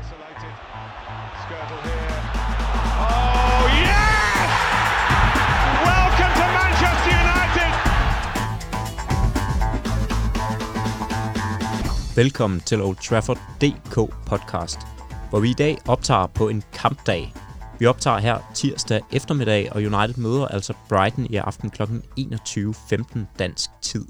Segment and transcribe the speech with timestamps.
[0.00, 0.54] Isolated.
[1.42, 2.16] Skirtle here.
[3.06, 4.50] Oh, yes!
[5.90, 7.72] Welcome to Manchester United!
[12.16, 13.94] Velkommen til Old Trafford DK
[14.26, 14.78] podcast,
[15.30, 17.34] hvor vi i dag optager på en kampdag.
[17.78, 21.82] Vi optager her tirsdag eftermiddag, og United møder altså Brighton i aften kl.
[21.82, 24.06] 21.15 dansk tid.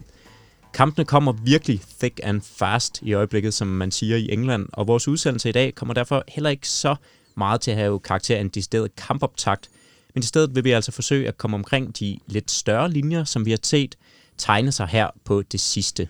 [0.75, 5.09] Kampene kommer virkelig thick and fast i øjeblikket, som man siger i England, og vores
[5.09, 6.97] udsendelse i dag kommer derfor heller ikke så
[7.37, 9.71] meget til at have karakter af en decideret kampoptakt,
[10.15, 13.47] men i stedet vil vi altså forsøge at komme omkring de lidt større linjer, som
[13.47, 13.97] vi har set
[14.39, 16.09] tegne sig her på det sidste.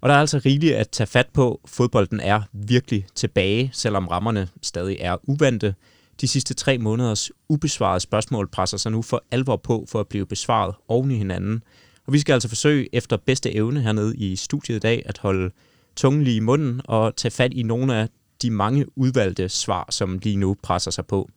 [0.00, 1.60] Og der er altså rigeligt at tage fat på.
[1.66, 5.74] Fodbolden er virkelig tilbage, selvom rammerne stadig er uvante.
[6.20, 10.26] De sidste tre måneders ubesvarede spørgsmål presser sig nu for alvor på for at blive
[10.26, 11.62] besvaret oven i hinanden.
[12.06, 15.50] Og vi skal altså forsøge efter bedste evne hernede i studiet i dag at holde
[15.96, 18.08] tungen lige i munden og tage fat i nogle af
[18.42, 21.30] de mange udvalgte svar, som lige nu presser sig på.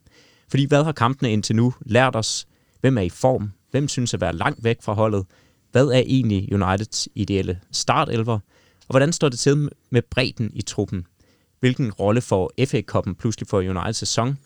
[0.50, 2.48] Fordi hvad har kampene indtil nu lært os?
[2.82, 3.52] Hvem er i form?
[3.72, 5.26] Hvem synes at være langt væk fra holdet?
[5.72, 8.40] Hvad er egentlig Uniteds ideelle startelver?
[8.88, 11.06] Og hvordan står det til med bredden i truppen?
[11.60, 14.38] Hvilken rolle får FA-koppen pludselig for Uniteds sæson?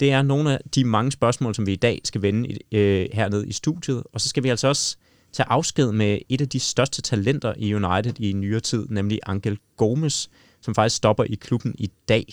[0.00, 3.48] Det er nogle af de mange spørgsmål, som vi i dag skal vende øh, hernede
[3.48, 4.02] i studiet.
[4.12, 4.96] Og så skal vi altså også
[5.32, 9.58] tage afsked med et af de største talenter i United i nyere tid, nemlig Angel
[9.76, 10.30] Gomes,
[10.60, 12.24] som faktisk stopper i klubben i dag.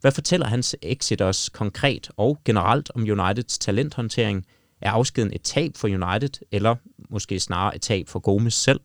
[0.00, 4.46] Hvad fortæller hans exit os konkret og generelt om Uniteds talenthåndtering?
[4.80, 6.76] Er afskeden et tab for United, eller
[7.10, 8.80] måske snarere et tab for Gomes selv?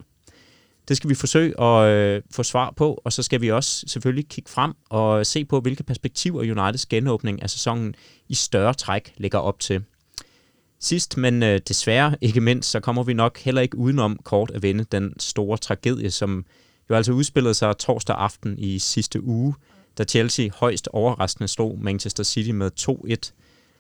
[0.88, 4.28] Det skal vi forsøge at øh, få svar på, og så skal vi også selvfølgelig
[4.30, 7.96] kigge frem og se på, hvilke perspektiver Uniteds genåbning af sæsonen
[8.30, 9.84] i større træk lægger op til.
[10.80, 14.64] Sidst, men øh, desværre ikke mindst, så kommer vi nok heller ikke udenom kort at
[14.64, 16.46] vende den store tragedie, som
[16.90, 19.56] jo altså udspillede sig torsdag aften i sidste uge,
[19.98, 23.32] da Chelsea højst overraskende slog Manchester City med 2-1,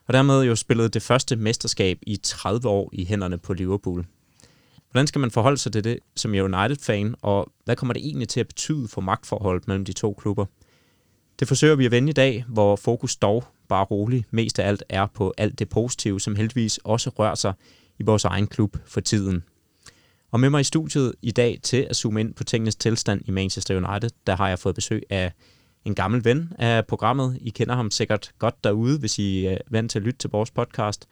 [0.07, 4.05] og dermed jo spillede det første mesterskab i 30 år i hænderne på Liverpool.
[4.91, 8.39] Hvordan skal man forholde sig til det som United-fan, og hvad kommer det egentlig til
[8.39, 10.45] at betyde for magtforholdet mellem de to klubber?
[11.39, 14.83] Det forsøger vi at vende i dag, hvor fokus dog bare rolig, mest af alt
[14.89, 17.53] er på alt det positive, som heldigvis også rører sig
[17.99, 19.43] i vores egen klub for tiden.
[20.31, 23.31] Og med mig i studiet i dag til at zoome ind på tingenes tilstand i
[23.31, 25.31] Manchester United, der har jeg fået besøg af
[25.85, 27.37] en gammel ven af programmet.
[27.41, 30.51] I kender ham sikkert godt derude, hvis I er vant til at lytte til vores
[30.51, 31.07] podcast.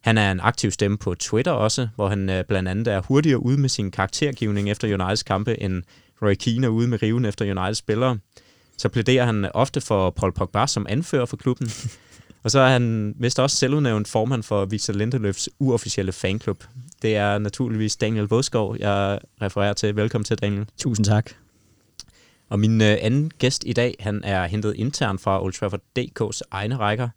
[0.00, 3.42] Han er en aktiv stemme på Twitter også, hvor han øh, blandt andet er hurtigere
[3.42, 5.82] ude med sin karaktergivning efter Uniteds kampe, end
[6.22, 8.18] Roy Keane er ude med riven efter Uniteds spillere.
[8.82, 11.70] Så plæderer han ofte for Paul Pogba som anfører for klubben.
[12.44, 16.64] Og så er han vist også selvudnævnt formand for Victor Lindeløfs uofficielle fanklub.
[17.02, 19.96] Det er naturligvis Daniel Vådskov, jeg refererer til.
[19.96, 20.66] Velkommen til, Daniel.
[20.78, 21.30] Tusind tak.
[22.48, 26.40] Og min øh, anden gæst i dag, han er hentet intern fra Old Trafford DK's
[26.50, 27.08] egne rækker.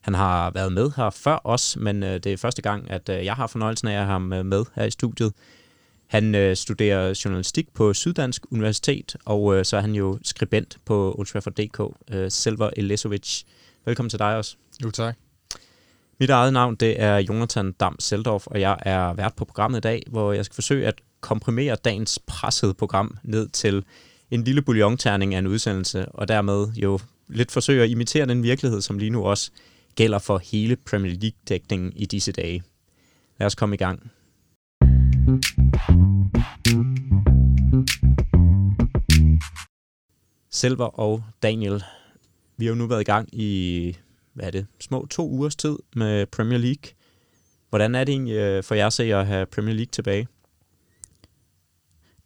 [0.00, 3.24] Han har været med her før os, men øh, det er første gang, at øh,
[3.24, 5.32] jeg har fornøjelsen af at have ham med her i studiet.
[6.12, 11.14] Han øh, studerer journalistik på Syddansk Universitet, og øh, så er han jo skribent på
[11.18, 11.80] Old Trafford DK,
[12.14, 13.42] øh, Selver Elesovic.
[13.84, 14.56] Velkommen til dig også.
[14.84, 15.16] Jo, tak.
[16.20, 19.80] Mit eget navn, det er Jonathan Dam Seldorf, og jeg er vært på programmet i
[19.80, 23.84] dag, hvor jeg skal forsøge at komprimere dagens pressede program ned til
[24.30, 28.80] en lille bouillonterning af en udsendelse, og dermed jo lidt forsøge at imitere den virkelighed,
[28.80, 29.50] som lige nu også
[29.96, 32.62] gælder for hele Premier League-dækningen i disse dage.
[33.38, 34.10] Lad os komme i gang.
[40.50, 41.82] Selver og Daniel,
[42.56, 43.96] vi har jo nu været i gang i,
[44.34, 46.92] hvad er det, små to ugers tid med Premier League.
[47.70, 50.28] Hvordan er det egentlig øh, for jer at se at have Premier League tilbage?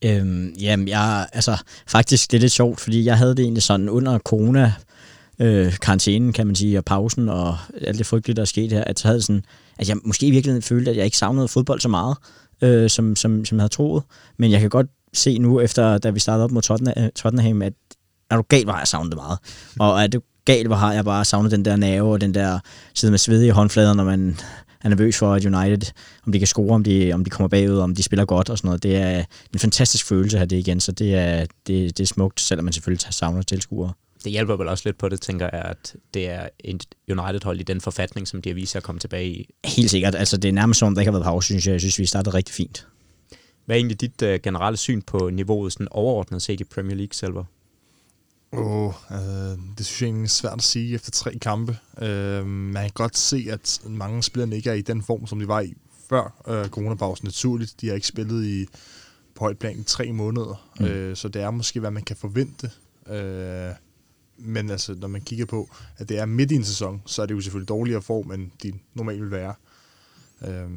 [0.04, 1.56] Øhm, jamen, jeg, altså,
[1.86, 4.72] faktisk det er lidt sjovt, fordi jeg havde det egentlig sådan under corona,
[5.38, 8.84] øh, karantænen, kan man sige, og pausen og alt det frygtelige, der er sket her,
[8.84, 9.44] at så havde sådan,
[9.78, 12.16] at jeg måske i virkeligheden følte, at jeg ikke savnede fodbold så meget,
[12.62, 14.02] øh, som, som, som jeg havde troet.
[14.38, 17.62] Men jeg kan godt se nu, efter da vi startede op mod Tottenham, øh, Tottenham
[17.62, 17.72] at
[18.30, 19.38] er du galt, var jeg savnet det meget.
[19.80, 22.58] Og er du galt, hvor har jeg bare savnet den der nerve og den der
[22.94, 24.36] sidde med svedige håndflader, når man
[24.84, 25.92] er nervøs for, at United,
[26.26, 28.58] om de kan score, om de, om de kommer bagud, om de spiller godt og
[28.58, 28.82] sådan noget.
[28.82, 32.06] Det er en fantastisk følelse at have det igen, så det er, det, det er
[32.06, 33.92] smukt, selvom man selvfølgelig savner tilskuere.
[34.26, 37.62] Det hjælper vel også lidt på det, tænker jeg, at det er et United-hold i
[37.62, 39.50] den forfatning, som de har vist sig at komme tilbage i.
[39.64, 40.14] Helt sikkert.
[40.14, 41.72] Altså, det er nærmest som, der ikke har været pause, synes jeg.
[41.72, 42.86] Jeg synes, vi startede rigtig fint.
[43.64, 47.12] Hvad er egentlig dit uh, generelle syn på niveauet sådan overordnet set i Premier League,
[47.12, 47.34] selv?
[48.52, 51.78] Oh, øh, det synes jeg egentlig er svært at sige efter tre kampe.
[52.02, 55.48] Øh, man kan godt se, at mange spillere ikke er i den form, som de
[55.48, 55.74] var i
[56.08, 57.26] før øh, coronapausen.
[57.26, 58.66] Naturligt, de har ikke spillet i
[59.34, 60.86] på højt plan i tre måneder, mm.
[60.86, 62.70] øh, så det er måske, hvad man kan forvente.
[63.08, 63.70] Øh,
[64.38, 67.26] men altså, når man kigger på, at det er midt i en sæson, så er
[67.26, 69.54] det jo selvfølgelig dårligere form, end de normalt vil være.
[70.42, 70.70] Øh,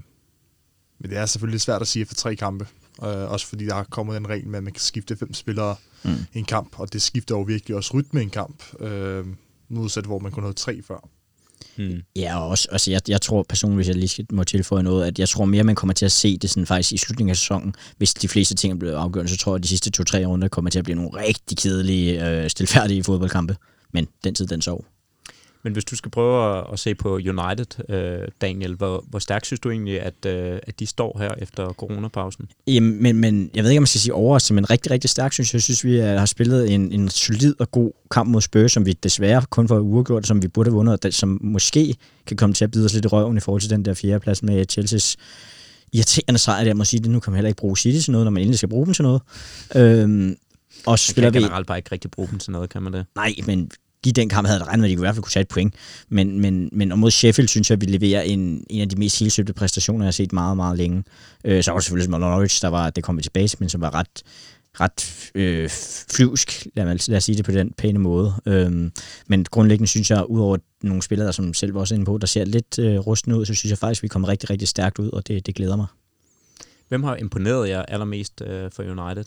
[1.00, 2.68] men det er selvfølgelig svært at sige efter tre kampe.
[3.04, 5.76] Øh, også fordi der er kommet en regel med, at man kan skifte fem spillere
[6.04, 6.12] mm.
[6.34, 9.26] i en kamp, og det skifter jo virkelig også rytme i en kamp, øh,
[9.70, 11.10] modsat hvor man kun havde tre før.
[11.76, 12.02] Hmm.
[12.16, 15.08] Ja, og også, altså jeg, jeg tror personligt, hvis jeg lige skal, må tilføje noget,
[15.08, 17.38] at jeg tror mere, man kommer til at se det sådan faktisk i slutningen af
[17.38, 17.76] sæsonen.
[17.98, 20.48] Hvis de fleste ting er blevet afgjort, så tror jeg, at de sidste to-tre runder
[20.48, 23.56] kommer til at blive nogle rigtig kedelige, øh, stilfærdige fodboldkampe.
[23.94, 24.86] Men den tid, den sov.
[25.64, 29.46] Men hvis du skal prøve at, at se på United, øh, Daniel, hvor, hvor stærkt
[29.46, 32.50] synes du egentlig, at, øh, at de står her efter coronapausen?
[32.68, 35.34] Jamen, men, men jeg ved ikke, om man skal sige overraskende, men rigtig, rigtig stærkt
[35.34, 35.58] synes jeg.
[35.58, 38.94] Jeg synes, vi har spillet en, en solid og god kamp mod Spurs, som vi
[38.94, 41.96] desværre kun får uafgjort, som vi burde have vundet, og som måske
[42.26, 44.44] kan komme til at bide os lidt i røven i forhold til den der fjerdeplads
[44.44, 45.16] med Chelsea's
[45.94, 46.66] irriterende sejr.
[46.66, 48.42] Jeg må sige det, nu kan man heller ikke bruge City til noget, når man
[48.42, 49.22] endelig skal bruge dem til noget.
[49.76, 50.36] Øhm,
[50.86, 51.40] og så spiller vi...
[51.40, 53.06] generelt bare ikke rigtig bruge dem til noget, kan man det?
[53.16, 53.72] Nej, men
[54.04, 55.48] give den kamp havde regnet med, at de kunne i hvert fald kunne tage et
[55.48, 55.74] point.
[56.10, 58.96] Men, men, men og mod Sheffield synes jeg, at vi leverer en, en af de
[58.96, 61.04] mest helsøbte præstationer, jeg har set meget, meget længe.
[61.46, 63.82] Øh, så var det selvfølgelig som Norwich, der var, det kom vi tilbage men som
[63.82, 64.24] var ret,
[64.80, 65.70] ret øh,
[66.12, 68.34] flyvsk, lad, mig, lad os sige det på den pæne måde.
[68.46, 68.92] Øh,
[69.28, 72.28] men grundlæggende synes jeg, udover nogle spillere, der som selv var også inde på, der
[72.28, 75.00] ser lidt øh, rustne ud, så synes jeg faktisk, at vi kommer rigtig, rigtig stærkt
[75.00, 75.88] ud, og det, det glæder mig.
[76.88, 79.26] Hvem har imponeret jer allermest øh, for United?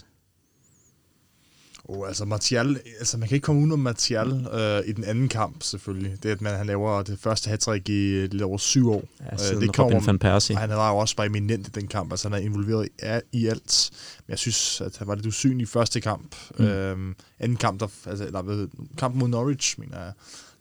[1.95, 5.63] Oh, altså Martial, altså man kan ikke komme udenom Martial øh, i den anden kamp
[5.63, 6.23] selvfølgelig.
[6.23, 9.05] Det at man, han laver det første hat i lidt over syv år.
[9.21, 10.57] Ja, øh, det kommer, Robin van Persie.
[10.57, 12.89] Han var jo også bare eminent i den kamp, altså han er involveret
[13.33, 13.91] i, i alt.
[14.27, 16.35] Men jeg synes, at han var lidt usynlig i første kamp.
[16.59, 16.65] Mm.
[16.65, 18.69] Øhm, anden kamp, der, altså, eller ved,
[18.99, 20.13] kamp mod Norwich, mener jeg,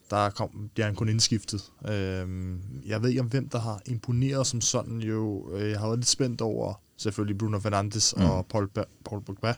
[0.09, 1.61] der kom, bliver han kun indskiftet.
[1.89, 5.49] Øhm, jeg ved ikke om hvem, der har imponeret som sådan jo.
[5.53, 8.25] Øh, jeg har været lidt spændt over selvfølgelig Bruno Fernandes mm.
[8.25, 8.69] og Paul,
[9.05, 9.53] Paul Pogba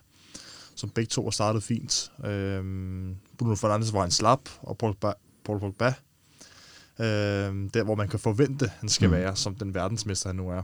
[0.75, 2.11] som begge to har startet fint.
[2.25, 5.93] Øhm, Bruno Fernandes var en slap, og Paul, ba- Paul Pogba,
[6.99, 9.15] øhm, der hvor man kan forvente, han skal mm.
[9.15, 10.61] være, som den verdensmester han nu er.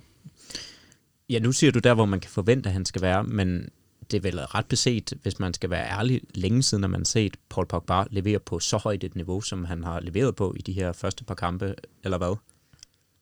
[1.30, 3.70] Ja, nu siger du der, hvor man kan forvente, at han skal være, men
[4.12, 7.38] det er vel ret beset, hvis man skal være ærlig, længe siden, at man set
[7.50, 10.74] Paul Pogba levere på så højt et niveau, som han har leveret på i de
[10.74, 12.38] her første par kampe, eller hvad?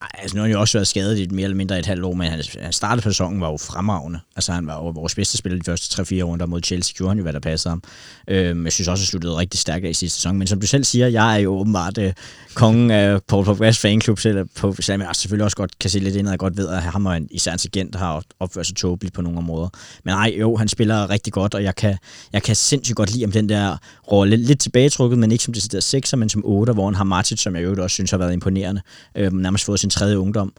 [0.00, 2.14] Altså nu har han jo også været skadet i mere eller mindre et halvt år,
[2.14, 4.20] men han, han startede på sæsonen var jo fremragende.
[4.36, 7.18] Altså han var jo vores bedste spiller de første 3-4 runder mod Chelsea, gjorde han
[7.18, 7.82] jo, hvad der passede ham.
[8.28, 10.38] Øhm, jeg synes også, at sluttede rigtig stærkt af i sidste sæson.
[10.38, 12.12] Men som du selv siger, jeg er jo åbenbart øh,
[12.54, 16.16] kongen af Paul Pogba's fanklub, selv på, selvom jeg selvfølgelig også godt kan se lidt
[16.16, 19.14] ind, og godt ved, at ham og en, især en agent har opført sig tåbeligt
[19.14, 19.68] på nogle områder.
[20.04, 21.98] Men nej, jo, han spiller rigtig godt, og jeg kan,
[22.32, 23.76] jeg kan sindssygt godt lide om den der
[24.12, 24.36] rolle.
[24.36, 27.40] Lidt, tilbagetrukket, men ikke som det der 6'er, men som 8'er, hvor han har Martic,
[27.40, 28.80] som jeg jo også synes har været imponerende.
[29.16, 30.52] Øhm, nærmest fået sin tredje ungdom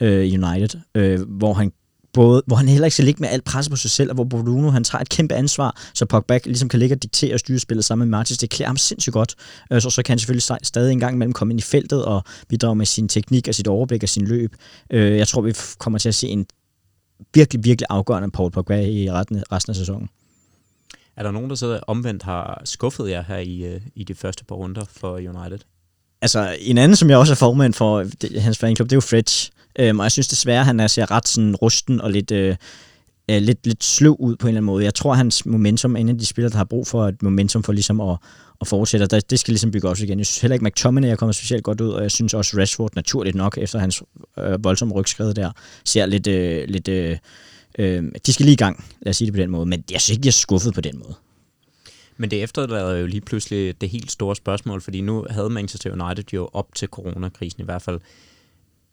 [0.00, 1.72] øh, United, øh, hvor han
[2.12, 4.24] både, hvor han heller ikke skal ligge med alt pres på sig selv, og hvor
[4.24, 7.58] Bruno han tager et kæmpe ansvar, så Pogba ligesom kan ligge og diktere og styre
[7.58, 8.38] spillet sammen med Martins.
[8.38, 9.34] Det klæder ham sindssygt godt.
[9.72, 12.24] Øh, så, så kan han selvfølgelig stadig en gang imellem komme ind i feltet og
[12.48, 14.54] bidrage med sin teknik og sit overblik og sin løb.
[14.90, 16.46] Øh, jeg tror, vi kommer til at se en
[17.34, 20.08] virkelig, virkelig afgørende Paul Pogba i resten, resten af sæsonen.
[21.16, 24.44] Er der nogen, der så omvendt har skuffet jer her i, øh, i de første
[24.44, 25.58] par runder for United?
[26.22, 29.00] Altså, en anden, som jeg også er formand for, det, hans fanklub, det er jo
[29.00, 29.50] Fred.
[29.78, 32.56] Øhm, og jeg synes desværre, han er, ser ret sådan rusten og lidt, øh,
[33.28, 34.84] lidt, lidt sløv ud på en eller anden måde.
[34.84, 37.62] Jeg tror, hans momentum er en af de spillere, der har brug for et momentum
[37.62, 38.16] for ligesom at,
[38.60, 39.06] at fortsætte.
[39.06, 40.18] Det, det skal ligesom bygge op igen.
[40.18, 42.90] Jeg synes heller ikke, McTominay er kommet specielt godt ud, og jeg synes også, Rashford
[42.94, 44.02] naturligt nok, efter hans
[44.38, 45.50] øh, voldsomme rygskred der,
[45.84, 46.26] ser lidt...
[46.26, 47.16] Øh, lidt øh,
[47.78, 49.66] øh, de skal lige i gang, lad os sige det på den måde.
[49.66, 51.14] Men jeg synes ikke, de er skuffet på den måde.
[52.18, 56.24] Men det efterlader jo lige pludselig det helt store spørgsmål, fordi nu havde Manchester United
[56.32, 58.00] jo op til coronakrisen i hvert fald,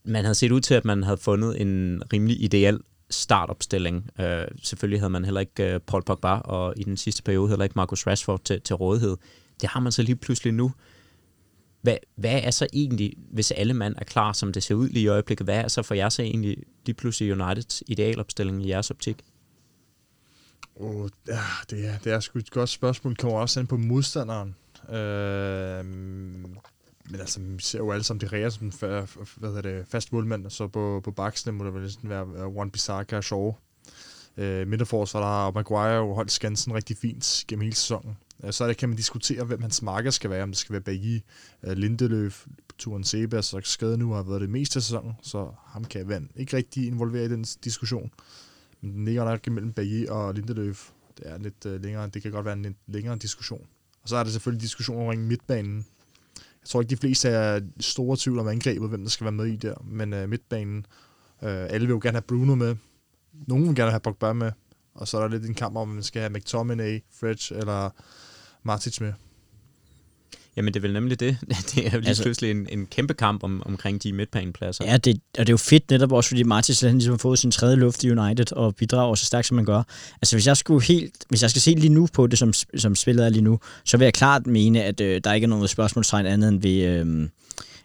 [0.03, 2.79] man havde set ud til, at man havde fundet en rimelig ideel
[3.09, 4.09] startopstilling.
[4.19, 7.63] Øh, selvfølgelig havde man heller ikke øh, Paul Pogba, og i den sidste periode heller
[7.63, 9.17] ikke Marcus Rashford til, til rådighed.
[9.61, 10.71] Det har man så lige pludselig nu.
[11.81, 15.03] Hvad, hvad er så egentlig, hvis alle mand er klar, som det ser ud lige
[15.03, 18.91] i øjeblikket, hvad er så for jer så egentlig lige pludselig Uniteds idealopstilling i jeres
[18.91, 19.17] optik?
[20.75, 21.39] Oh, ja,
[21.69, 23.13] det, er, det er sgu et godt spørgsmål.
[23.13, 24.55] Det kommer også ind på modstanderen.
[24.89, 25.85] Øh,
[27.09, 30.49] men altså, vi ser jo alle sammen det reger som hvad hedder det, fast målmand,
[30.49, 33.53] så på, på baksene må der vel næsten være One Bissaka og Shaw.
[34.37, 38.17] Øh, midterforsvar, der har Maguire jo holdt skansen rigtig fint gennem hele sæsonen.
[38.43, 40.81] Øh, så det, kan man diskutere, hvem hans marker skal være, om det skal være
[40.81, 41.19] Bailly,
[41.63, 42.45] øh, Lindeløf,
[42.77, 46.21] Turen Sebas, så skade nu har været det meste af sæsonen, så ham kan jeg
[46.35, 48.11] ikke rigtig involvere i den diskussion
[48.93, 50.91] den ligger nok mellem Bayer og Lindeløf.
[51.17, 53.67] Det er lidt øh, længere, det kan godt være en lidt længere diskussion.
[54.03, 55.85] Og så er der selvfølgelig diskussion omkring midtbanen.
[56.35, 59.45] Jeg tror ikke, de fleste er store tvivl om angrebet, hvem der skal være med
[59.45, 59.75] i der.
[59.85, 60.85] Men øh, midtbanen,
[61.43, 62.75] øh, alle vil jo gerne have Bruno med.
[63.47, 64.51] Nogen vil gerne have Pogba med.
[64.93, 67.89] Og så er der lidt en kamp om, om man skal have McTominay, Fred eller
[68.63, 69.13] Martic med.
[70.57, 71.37] Jamen, det er vel nemlig det.
[71.75, 74.85] Det er jo lige altså, pludselig en, en kæmpe kamp om, omkring de midtbanepladser.
[74.85, 77.39] Ja, det, og det er jo fedt netop også, fordi Martins han ligesom har fået
[77.39, 79.83] sin tredje luft i United og bidrager så stærkt, som man gør.
[80.21, 82.95] Altså, hvis jeg skulle helt, hvis jeg skal se lige nu på det, som, som
[82.95, 85.69] spillet er lige nu, så vil jeg klart mene, at øh, der ikke er noget
[85.69, 86.83] spørgsmålstegn andet end ved...
[86.83, 87.29] Øh,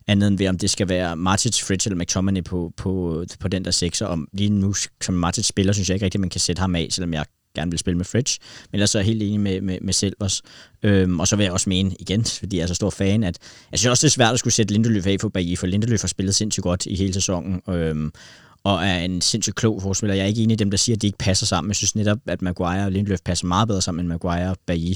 [0.06, 3.64] andet end ved, om det skal være Martins, Fritz eller McTominay på, på, på den
[3.64, 4.06] der sekser.
[4.06, 6.76] Og lige nu, som Martins spiller, synes jeg ikke rigtigt, at man kan sætte ham
[6.76, 7.24] af, selvom jeg
[7.54, 8.38] gerne vil spille med Fridge.
[8.70, 10.42] Men ellers er jeg helt enig med, med, med Selvers.
[10.82, 13.38] Øhm, og så vil jeg også mene igen, fordi jeg er så stor fan, at
[13.70, 16.00] jeg synes også, det er svært at skulle sætte Lindeløf af for Bailly, for Lindeløf
[16.00, 17.60] har spillet sindssygt godt i hele sæsonen.
[17.68, 18.12] Øhm,
[18.64, 20.14] og er en sindssygt klog forspiller.
[20.14, 21.68] Jeg er ikke enig i dem, der siger, at de ikke passer sammen.
[21.68, 24.94] Jeg synes netop, at Maguire og Lindeløf passer meget bedre sammen end Maguire og Bailly.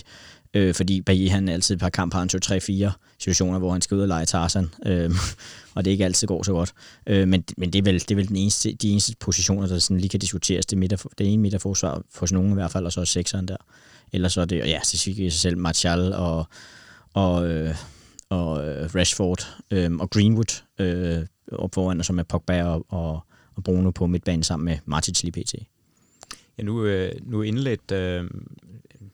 [0.54, 3.94] Øh, fordi Bailly, han altid et par kamp har han 2-3-4 situationer, hvor han skal
[3.94, 4.70] ud og lege Tarzan.
[4.86, 5.10] Øh,
[5.74, 6.72] og det ikke altid går så godt.
[7.06, 9.78] Øh, men men det, er vel, det er vel den eneste, de eneste positioner, der
[9.78, 10.66] sådan lige kan diskuteres.
[10.66, 13.56] Det, midter, det ene midterforsvar for nogen i hvert fald, og så er sekseren der.
[14.12, 16.46] Ellers så er det, ja, det siger sig selv, Martial og,
[17.12, 17.74] og, øh,
[18.28, 23.20] og øh, Rashford øh, og Greenwood øh, op foran, som er Pogba og, og,
[23.54, 25.54] og Bruno på midtbanen sammen med Martins lige pt.
[26.58, 28.24] Ja, nu, øh, nu indledt øh,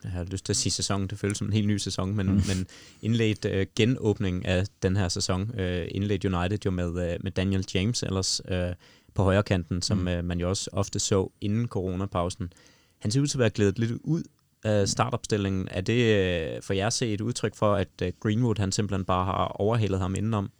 [0.05, 2.27] jeg har lyst til at sige sæson, det føles som en helt ny sæson, men,
[2.27, 2.33] mm.
[2.33, 2.67] men
[3.03, 7.67] indledt øh, genåbning af den her sæson, øh, indledt United jo med, øh, med Daniel
[7.75, 8.73] James ellers øh,
[9.15, 10.09] på højre kanten, som mm.
[10.09, 12.53] øh, man jo også ofte så inden coronapausen.
[12.99, 14.23] Han ser ud til at være glædet lidt ud
[14.65, 15.69] af startopstillingen.
[15.71, 16.17] Er det
[16.57, 20.01] øh, for jer se et udtryk for, at øh, Greenwood han simpelthen bare har overhalet
[20.01, 20.51] ham indenom?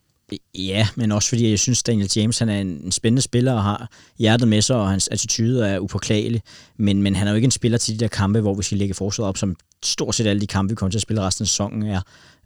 [0.55, 3.91] Ja, men også fordi jeg synes, Daniel James han er en spændende spiller og har
[4.19, 6.43] hjertet med sig, og hans attitude er upåklagelig.
[6.77, 8.79] Men, men han er jo ikke en spiller til de der kampe, hvor vi skal
[8.79, 11.43] lægge forsvaret op, som stort set alle de kampe, vi kommer til at spille resten
[11.43, 12.01] af sæsonen er.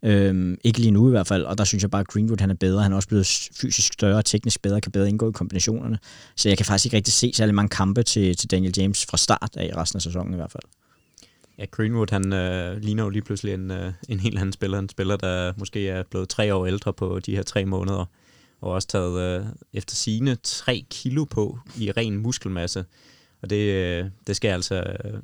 [0.05, 2.51] Øhm, ikke lige nu i hvert fald, og der synes jeg bare, at Greenwood han
[2.51, 2.83] er bedre.
[2.83, 3.27] Han er også blevet
[3.61, 5.99] fysisk større og teknisk bedre, kan bedre indgå i kombinationerne.
[6.37, 9.17] Så jeg kan faktisk ikke rigtig se særlig mange kampe til, til Daniel James fra
[9.17, 10.63] start af resten af sæsonen i hvert fald.
[11.59, 14.79] Ja, Greenwood, han øh, ligner jo lige pludselig en, øh, en helt anden spiller.
[14.79, 18.05] En spiller, der måske er blevet tre år ældre på de her tre måneder,
[18.61, 22.85] og også taget øh, efter sine tre kilo på i ren muskelmasse.
[23.43, 25.21] Og det, øh, det skal jeg altså øh,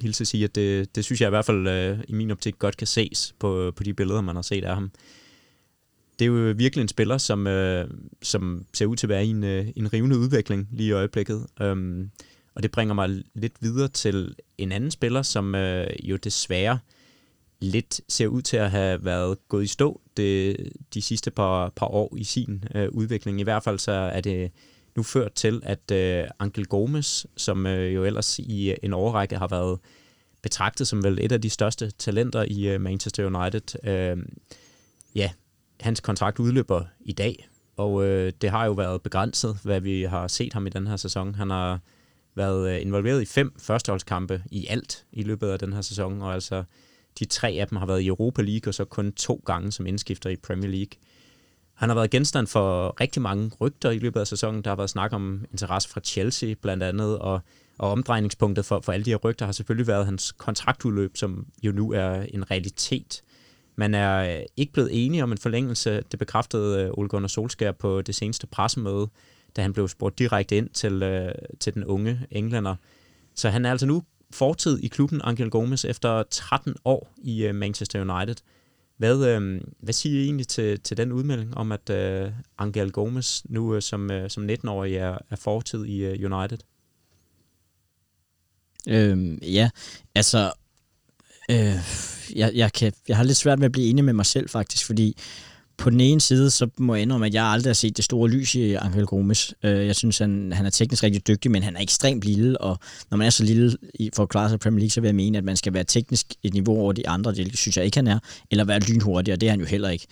[0.00, 2.58] hilse at sige, at det, det synes jeg i hvert fald øh, i min optik
[2.58, 4.90] godt kan ses på, på de billeder, man har set af ham.
[6.18, 7.90] Det er jo virkelig en spiller, som, øh,
[8.22, 11.46] som ser ud til at være i en, øh, en rivende udvikling lige i øjeblikket.
[11.60, 12.10] Um,
[12.54, 16.78] og det bringer mig lidt videre til en anden spiller, som øh, jo desværre
[17.60, 20.56] lidt ser ud til at have været gået i stå det,
[20.94, 23.40] de sidste par, par år i sin øh, udvikling.
[23.40, 24.50] I hvert fald så er det
[24.96, 29.48] nu ført til, at øh, Angel Gomes, som øh, jo ellers i en årrække har
[29.48, 29.78] været
[30.42, 34.16] betragtet som vel et af de største talenter i øh, Manchester United, øh,
[35.14, 35.30] ja,
[35.80, 40.28] hans kontrakt udløber i dag, og øh, det har jo været begrænset, hvad vi har
[40.28, 41.34] set ham i den her sæson.
[41.34, 41.80] Han har
[42.34, 46.34] været øh, involveret i fem førsteholdskampe i alt i løbet af den her sæson, og
[46.34, 46.64] altså
[47.18, 49.86] de tre af dem har været i Europa League, og så kun to gange som
[49.86, 50.92] indskifter i Premier League.
[51.74, 54.62] Han har været genstand for rigtig mange rygter i løbet af sæsonen.
[54.62, 57.40] Der har været snak om interesse fra Chelsea blandt andet, og,
[57.78, 61.72] og omdrejningspunktet for, for alle de her rygter har selvfølgelig været hans kontraktudløb, som jo
[61.72, 63.22] nu er en realitet.
[63.76, 66.02] Man er øh, ikke blevet enige om en forlængelse.
[66.12, 69.08] Det bekræftede øh, Ole Gunnar Solskjaer på det seneste pressemøde
[69.56, 72.76] da han blev spurgt direkte ind til, øh, til den unge englænder.
[73.34, 77.54] Så han er altså nu fortid i klubben, Angel Gomes, efter 13 år i øh,
[77.54, 78.36] Manchester United.
[78.96, 83.42] Hvad, øh, hvad siger I egentlig til, til den udmelding om, at øh, Angel Gomes
[83.48, 86.58] nu øh, som, øh, som 19-årig er, er fortid i øh, United?
[88.88, 89.70] Øhm, ja,
[90.14, 90.52] altså,
[91.50, 91.76] øh,
[92.36, 94.86] jeg, jeg, kan, jeg har lidt svært med at blive enig med mig selv faktisk,
[94.86, 95.16] fordi
[95.78, 98.30] på den ene side, så må jeg indrømme, at jeg aldrig har set det store
[98.30, 99.54] lys i Angel Gomes.
[99.62, 102.78] Øh, jeg synes, han, han er teknisk rigtig dygtig, men han er ekstremt lille, og
[103.10, 103.76] når man er så lille
[104.14, 105.84] for at klare sig i Premier League, så vil jeg mene, at man skal være
[105.84, 108.18] teknisk et niveau over de andre, det synes jeg ikke, han er,
[108.50, 110.06] eller være lynhurtig, og det er han jo heller ikke.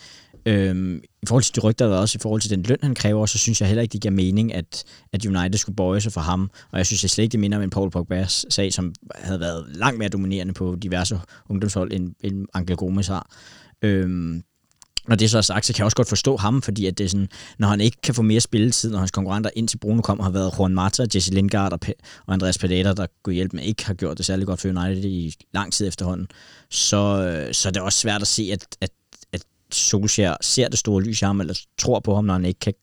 [0.47, 3.27] Øhm, I forhold til de rygter, der også i forhold til den løn, han kræver,
[3.27, 6.21] så synes jeg heller ikke, det giver mening, at, at United skulle bøje sig for
[6.21, 6.51] ham.
[6.71, 9.41] Og jeg synes jeg slet ikke, det minder om en Paul Pogba's sag, som havde
[9.41, 13.31] været langt mere dominerende på diverse ungdomshold, end, end Angel Gomes har.
[13.83, 14.43] Øhm,
[15.09, 17.05] når det så er sagt, så kan jeg også godt forstå ham, fordi at det
[17.05, 17.29] er sådan,
[17.59, 20.31] når han ikke kan få mere spilletid, når hans konkurrenter ind til Bruno kom, har
[20.31, 21.81] været Juan Mata, Jesse Lingard og,
[22.27, 25.05] og Andreas Pedata, der kunne hjælpe med, ikke har gjort det særlig godt for United
[25.05, 26.27] i lang tid efterhånden,
[26.71, 28.91] så, øh, så det er også svært at se, at, at,
[29.33, 29.43] at
[29.73, 32.75] Solskjaer ser det store lys i ham, eller tror på ham, når han ikke kan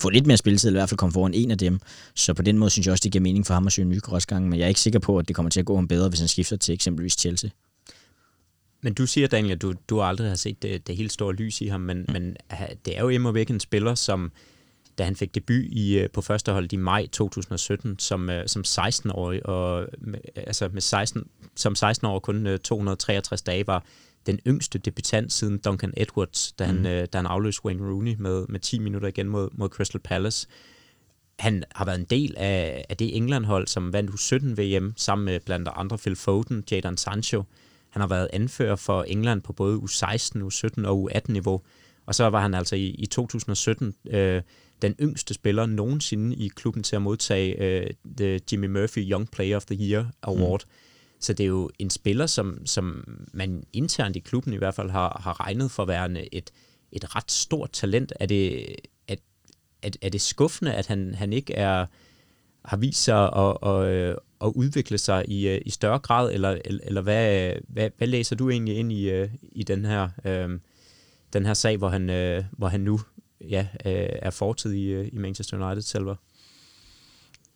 [0.00, 1.80] få lidt mere spilletid, eller i hvert fald komme foran en af dem.
[2.14, 3.90] Så på den måde synes jeg også, det giver mening for ham at søge en
[3.90, 4.00] ny
[4.30, 6.20] men jeg er ikke sikker på, at det kommer til at gå ham bedre, hvis
[6.20, 7.50] han skifter til eksempelvis Chelsea.
[8.84, 11.60] Men du siger, Daniel, at du, du aldrig har set det, det helt store lys
[11.60, 12.12] i ham, men, mm.
[12.12, 12.36] men
[12.84, 14.32] det er jo imod væk en spiller, som
[14.98, 19.46] da han fik debut i, øh, på førsteholdet i maj 2017 som, øh, som 16-årig,
[19.46, 21.24] og med, altså med 16,
[21.56, 23.84] som 16 år kun 263 øh, dage var
[24.26, 26.86] den yngste debutant siden Duncan Edwards, da han, mm.
[26.86, 30.48] øh, da han afløste Wayne Rooney med, med 10 minutter igen mod, mod Crystal Palace.
[31.38, 35.40] Han har været en del af, af det England-hold, som vandt U17 VM, sammen med
[35.40, 37.42] blandt andre Phil Foden, Jadon Sancho.
[37.94, 41.62] Han har været anfører for England på både U16, U17 og U18-niveau.
[42.06, 44.42] Og så var han altså i, i 2017 øh,
[44.82, 49.56] den yngste spiller nogensinde i klubben til at modtage øh, the Jimmy Murphy Young Player
[49.56, 50.64] of the Year Award.
[50.64, 50.70] Mm.
[51.20, 54.90] Så det er jo en spiller, som, som man internt i klubben i hvert fald
[54.90, 56.50] har, har regnet for værende et,
[56.92, 58.12] et ret stort talent.
[58.20, 58.72] Er det,
[59.08, 59.16] er,
[59.82, 61.86] er, er det skuffende, at han, han ikke er
[62.64, 67.00] har vist sig at, at, at udvikle sig i, øh, i større grad, eller, eller
[67.00, 70.58] hvad, hvad, hvad læser du egentlig ind i, øh, i den her øh,
[71.34, 73.00] den her sag, hvor han, øh, hvor han nu
[73.40, 76.06] ja, øh, er fortid i, øh, i Manchester United selv?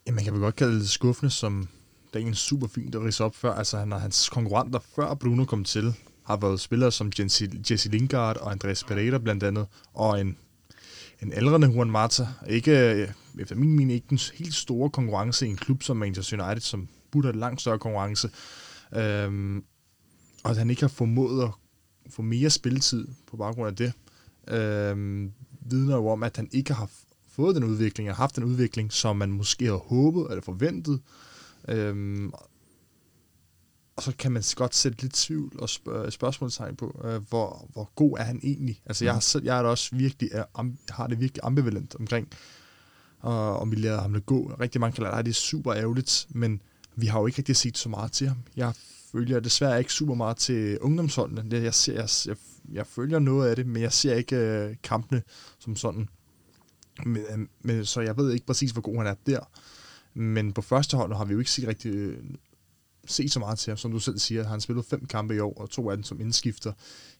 [0.06, 1.68] Ja, man kan vel godt kalde det skuffende, som
[2.14, 3.52] det er en super fint at rise op før.
[3.52, 8.36] Altså, han hans konkurrenter, før Bruno kom til, har været spillere som Jesse, Jesse Lingard
[8.36, 10.36] og Andreas Pereira blandt andet, og en,
[11.22, 12.28] en aldrende Juan Mata.
[12.48, 13.08] Ikke, øh,
[13.38, 16.88] efter min mening, ikke den helt store konkurrence i en klub som Manchester United, som
[17.10, 18.30] burde have langt større konkurrence.
[18.96, 19.64] Øhm,
[20.44, 21.50] og at han ikke har formået at
[22.10, 23.92] få mere spilletid på baggrund af det,
[24.48, 26.90] øhm, vidner jo om, at han ikke har
[27.30, 31.00] fået den udvikling, og haft den udvikling, som man måske havde håbet eller forventet.
[31.68, 32.32] Øhm,
[33.98, 37.92] og så kan man godt sætte lidt tvivl og spørg- spørgsmålstegn på, øh, hvor, hvor
[37.94, 38.80] god er han egentlig?
[38.86, 41.96] Altså, jeg, har selv, jeg er da også virkelig, er, am, har det virkelig ambivalent
[42.00, 42.28] omkring,
[43.20, 44.52] og, om vi lader ham gå.
[44.60, 46.60] Rigtig mange kan lade det er super ærgerligt, men
[46.96, 48.36] vi har jo ikke rigtig set så meget til ham.
[48.56, 48.72] Jeg
[49.12, 51.62] følger desværre ikke super meget til ungdomsholdene.
[51.62, 52.36] Jeg, ser, jeg, jeg,
[52.72, 55.22] jeg følger noget af det, men jeg ser ikke øh, kampene
[55.58, 56.08] som sådan.
[57.06, 59.40] Men, øh, men, så jeg ved ikke præcis, hvor god han er der.
[60.14, 62.16] Men på første hold har vi jo ikke set rigtig
[63.08, 64.42] set så meget til ham, som du selv siger.
[64.42, 66.72] Han har spillet fem kampe i år, og to af dem som indskifter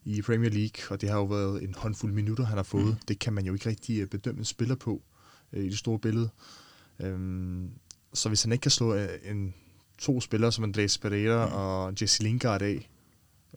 [0.05, 2.87] i Premier League, og det har jo været en håndfuld minutter, han har fået.
[2.87, 2.95] Mm.
[3.09, 5.03] Det kan man jo ikke rigtig øh, bedømme en spiller på
[5.53, 6.29] øh, i det store billede.
[7.01, 7.71] Øhm,
[8.15, 9.55] så hvis han ikke kan slå øh, en
[9.99, 11.53] to spillere som Andres Pereira mm.
[11.53, 12.91] og Jesse Lingard af,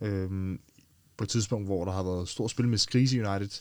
[0.02, 0.60] øhm,
[1.16, 3.60] på et tidspunkt, hvor der har været stor spil med krise i United,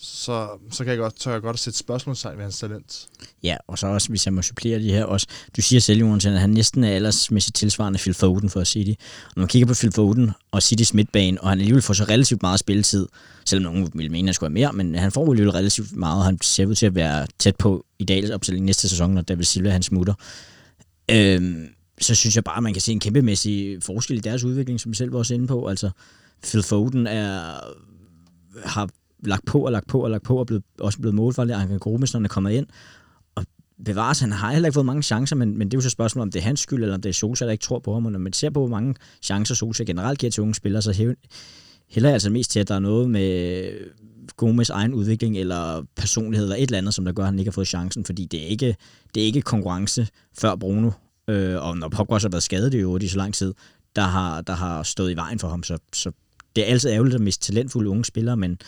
[0.00, 3.06] så, så kan jeg godt, tør jeg godt at sætte spørgsmålstegn ved hans talent.
[3.42, 5.26] Ja, og så også, hvis jeg må supplere de her også.
[5.56, 8.90] Du siger selv, Jonas, at han næsten er aldersmæssigt tilsvarende Phil Foden for City.
[9.24, 12.04] Og når man kigger på Phil Foden og Citys midtbane, og han alligevel får så
[12.04, 13.08] relativt meget spilletid,
[13.44, 16.18] selvom nogen vil mene, at han skulle have mere, men han får alligevel relativt meget,
[16.18, 19.22] og han ser ud til at være tæt på i dagens opstilling næste sæson, når
[19.22, 20.14] David Silva han smutter.
[21.10, 21.66] Øhm,
[22.00, 24.92] så synes jeg bare, at man kan se en kæmpemæssig forskel i deres udvikling, som
[24.92, 25.68] vi selv var også inde på.
[25.68, 25.90] Altså,
[26.42, 27.60] Phil Foden er,
[28.64, 28.88] har
[29.26, 31.54] lagt på og lagt på og lagt på, og blevet, også blevet målfarlig.
[31.54, 32.66] Anker Gomes, når han er kommet ind.
[33.34, 33.44] Og
[33.84, 35.92] bevares, han har heller ikke fået mange chancer, men, men det er jo så et
[35.92, 37.94] spørgsmål, om det er hans skyld, eller om det er Sosa, der ikke tror på
[37.94, 38.06] ham.
[38.06, 40.92] Og når man ser på, hvor mange chancer Sosa generelt giver til unge spillere, så
[41.90, 43.70] hælder jeg altså mest til, at der er noget med
[44.36, 47.48] Gomes egen udvikling, eller personlighed, eller et eller andet, som der gør, at han ikke
[47.48, 48.76] har fået chancen, fordi det er ikke,
[49.14, 50.08] det er ikke konkurrence
[50.38, 50.90] før Bruno
[51.28, 53.54] øh, og når Pogba har været skadet i øvrigt i så lang tid,
[53.96, 55.62] der har, der har stået i vejen for ham.
[55.62, 56.12] Så, så
[56.56, 58.58] det er altid ærgerligt at miste talentfulde unge spillere, men,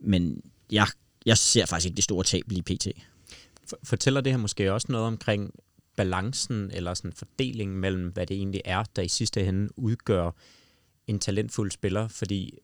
[0.00, 0.86] men jeg,
[1.26, 2.86] jeg ser faktisk ikke det store tab lige pt.
[3.84, 5.54] Fortæller det her måske også noget omkring
[5.96, 10.30] balancen eller sådan fordelingen mellem, hvad det egentlig er, der i sidste ende udgør
[11.06, 12.58] en talentfuld spiller, fordi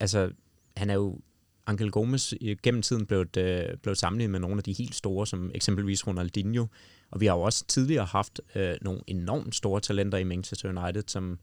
[0.00, 0.30] altså,
[0.76, 1.20] han er jo
[1.66, 5.50] Angel Gomes gennem tiden blevet, øh, blevet sammenlignet med nogle af de helt store, som
[5.54, 6.66] eksempelvis Ronaldinho,
[7.10, 11.04] og vi har jo også tidligere haft øh, nogle enormt store talenter i Manchester United,
[11.06, 11.38] som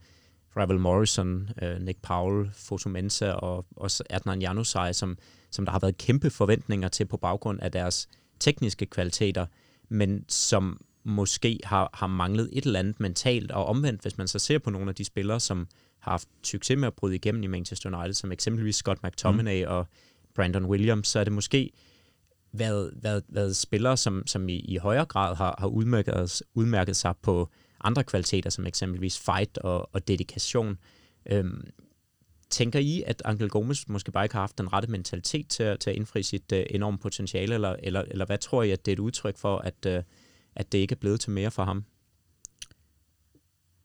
[0.58, 5.18] Ravel Morrison, øh, Nick Powell, Foto Mensa og også Adnan Januzaj, som,
[5.52, 8.10] som der har været kæmpe forventninger til på baggrund af deres
[8.40, 9.46] tekniske kvaliteter,
[9.90, 14.40] men som måske har, har manglet et eller andet mentalt, og omvendt, hvis man så
[14.40, 15.68] ser på nogle af de spillere, som
[16.00, 19.72] har haft succes med at bryde igennem i Manchester United, som eksempelvis Scott McTominay mm.
[19.72, 19.88] og
[20.36, 21.72] Brandon Williams, så er det måske
[22.52, 27.14] været, været, været spillere, som, som i, i højere grad har, har udmærket, udmærket sig
[27.22, 27.50] på
[27.84, 30.78] andre kvaliteter, som eksempelvis fight og, og dedikation.
[31.26, 31.70] Øhm,
[32.50, 35.89] tænker I, at Angel Gomes måske bare ikke har haft den rette mentalitet til, til
[35.89, 38.96] at indfri sit øh, enorme potentiale, eller, eller, eller hvad tror I, at det er
[38.96, 40.04] et udtryk for, at, øh,
[40.56, 41.84] at det ikke er blevet til mere for ham?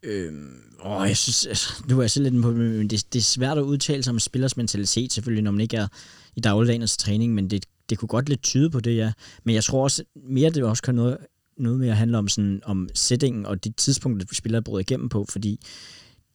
[0.02, 3.22] Øhm, åh, jeg synes, altså, nu er jeg så lidt på, men det, det er
[3.22, 5.88] svært at udtale sig om spillers mentalitet, selvfølgelig, når man ikke er
[6.36, 9.12] i dagligdagens træning, men det, det kunne godt lidt tyde på det, ja.
[9.44, 11.18] Men jeg tror også, mere det også kan noget,
[11.58, 15.60] noget mere handler om, sådan, om settingen og de tidspunkter, spillere bryder igennem på, fordi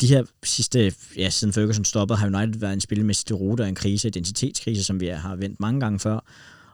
[0.02, 3.76] de her sidste, ja, siden Ferguson stoppede, har United været en spillemæssig rute og en
[3.76, 6.20] krise, identitetskrise, som vi har vendt mange gange før.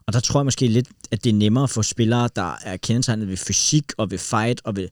[0.07, 3.27] Og der tror jeg måske lidt, at det er nemmere for spillere, der er kendetegnet
[3.27, 4.87] ved fysik og ved fight og ved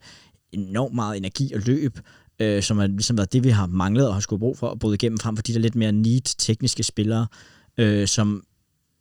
[0.51, 1.99] enormt meget energi og løb,
[2.39, 4.79] øh, som har ligesom været det, vi har manglet og har skulle brug for at
[4.79, 7.27] bryde igennem frem for de der lidt mere neat tekniske spillere,
[7.77, 8.43] øh, som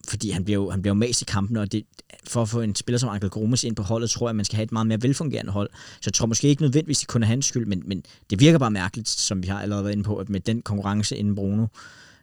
[0.08, 1.84] fordi han bliver jo, han bliver jo mast i kampen, og det,
[2.26, 4.44] for at få en spiller som Ankel Gomes ind på holdet, tror jeg, at man
[4.44, 5.70] skal have et meget mere velfungerende hold.
[5.72, 8.58] Så jeg tror måske ikke nødvendigvis, det kun er hans skyld, men, men det virker
[8.58, 11.66] bare mærkeligt, som vi har allerede været inde på, at med den konkurrence, inden Bruno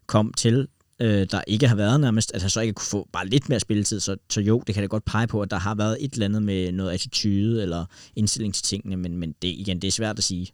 [0.06, 0.68] kom til,
[1.02, 3.60] øh, der ikke har været nærmest, at han så ikke kunne få bare lidt mere
[3.60, 4.00] spilletid.
[4.00, 6.26] Så, så jo, det kan da godt pege på, at der har været et eller
[6.26, 10.18] andet med noget attitude eller indstilling til tingene, men, men det, igen, det er svært
[10.18, 10.48] at sige.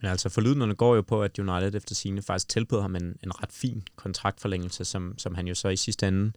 [0.00, 3.42] Men altså forlydenderne går jo på, at United efter sine faktisk tilbød ham en, en
[3.42, 6.32] ret fin kontraktforlængelse, som, som han jo så i sidste ende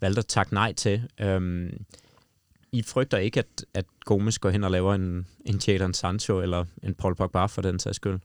[0.00, 1.08] valgte at takke nej til.
[1.20, 1.84] Øhm,
[2.72, 6.64] I frygter ikke, at, at Gomes går hen og laver en, en Jadon Sancho eller
[6.82, 8.18] en Paul Pogba for den sags skyld?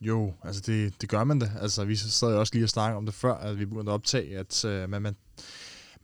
[0.00, 1.50] Jo, altså det, det gør man da.
[1.60, 3.94] Altså vi sad jo også lige og snakke om det før, at vi begyndte at
[3.94, 5.16] optage, at øh, man, man,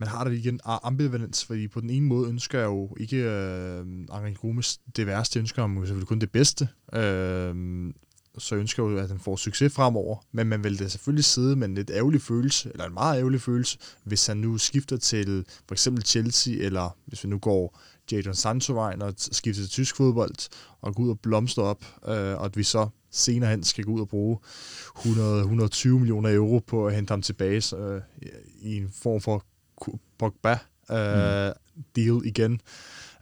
[0.01, 3.85] man har det igen ambivalens, fordi på den ene måde ønsker jeg jo ikke øh,
[4.11, 6.67] Angel Gomes det værste, jeg ønsker ham selvfølgelig kun det bedste.
[6.93, 7.93] Øh,
[8.37, 11.55] så ønsker jeg jo, at han får succes fremover, men man vil da selvfølgelig sidde
[11.55, 15.45] med en lidt ærgerlig følelse, eller en meget ærgerlig følelse, hvis han nu skifter til
[15.67, 17.79] for eksempel Chelsea, eller hvis vi nu går
[18.11, 20.49] Jadon Sancho-vejen og skifter til tysk fodbold,
[20.81, 23.91] og går ud og blomster op, øh, og at vi så senere hen skal gå
[23.91, 24.37] ud og bruge
[24.97, 28.01] 100-120 millioner euro på at hente ham tilbage øh,
[28.61, 29.45] i en form for
[30.17, 30.57] Pogba
[30.91, 31.83] øh, mm.
[31.95, 32.61] deal igen.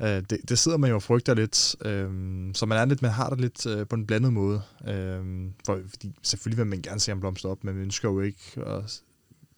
[0.02, 2.10] Øh, det, det sidder man jo og frygter lidt, øh,
[2.54, 4.62] så man er lidt, man har det lidt øh, på en blandet måde.
[4.88, 8.22] Øh, for, fordi selvfølgelig vil man gerne se ham blomstre op, men man ønsker jo
[8.22, 8.84] ikke, og,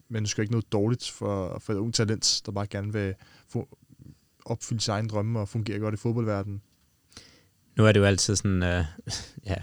[0.08, 3.14] man ønsker ikke noget dårligt for, for et ung talent, der bare gerne vil
[3.48, 3.68] få,
[4.44, 6.62] opfylde sine egne drømme og fungere godt i fodboldverdenen.
[7.76, 8.84] Nu er det jo altid sådan, uh,
[9.50, 9.54] ja,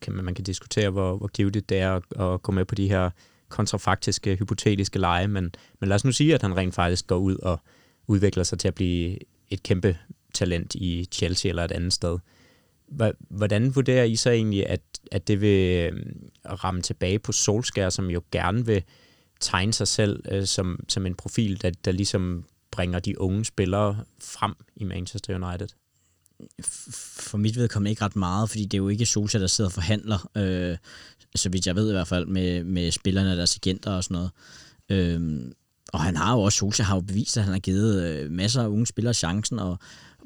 [0.00, 2.74] kan man, man kan diskutere, hvor, hvor givet det er at, at gå med på
[2.74, 3.10] de her
[3.50, 7.36] kontrafaktiske, hypotetiske lege, men, men lad os nu sige, at han rent faktisk går ud
[7.36, 7.60] og
[8.06, 9.98] udvikler sig til at blive et kæmpe
[10.34, 12.18] talent i Chelsea eller et andet sted.
[13.28, 14.80] Hvordan vurderer I så egentlig, at,
[15.12, 18.82] at det vil øhm, ramme tilbage på Solskjaer, som jo gerne vil
[19.40, 24.04] tegne sig selv øh, som, som en profil, der, der ligesom bringer de unge spillere
[24.22, 25.68] frem i Manchester United?
[26.62, 29.74] For mit vedkommende ikke ret meget, fordi det er jo ikke Solskjaer, der sidder og
[29.74, 30.76] forhandler, øh,
[31.36, 34.14] så vidt jeg ved i hvert fald, med, med spillerne og deres agenter og sådan
[34.14, 34.30] noget.
[34.88, 35.52] Øhm,
[35.92, 38.62] og han har jo også, Solskjaer har jo bevist, at han har givet øh, masser
[38.62, 39.78] af unge spillere chancen, og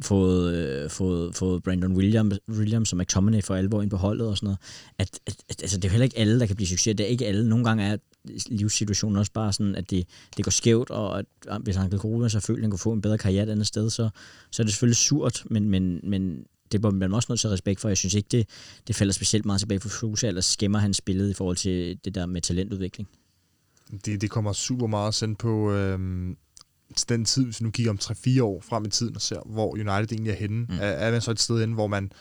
[0.02, 4.36] fået, øh, fået, fået Brandon Williams, Williams og McTominay for alvor ind på holdet og
[4.36, 4.58] sådan noget.
[4.98, 6.96] At, at, at, altså, det er jo heller ikke alle, der kan blive succes.
[6.96, 7.48] Det er ikke alle.
[7.48, 7.96] Nogle gange er
[8.48, 11.26] livssituationen også bare sådan, at det, det går skævt, og at,
[11.62, 13.66] hvis han kan gruppe føler, føle, at han kunne få en bedre karriere et andet
[13.66, 14.08] sted, så,
[14.50, 17.52] så er det selvfølgelig surt, men, men, men det må man også nødt til at
[17.52, 17.88] respekt for.
[17.88, 18.48] Jeg synes ikke, det,
[18.86, 22.14] det falder specielt meget tilbage for Fusa, eller skæmmer hans billede i forhold til det
[22.14, 23.08] der med talentudvikling.
[24.04, 26.36] Det, det kommer super meget sendt på øhm,
[27.08, 29.70] den tid, hvis vi nu kigger om 3-4 år frem i tiden og ser, hvor
[29.72, 30.66] United egentlig er henne.
[30.68, 30.74] Mm.
[30.74, 32.12] Er, er man så et sted henne, hvor man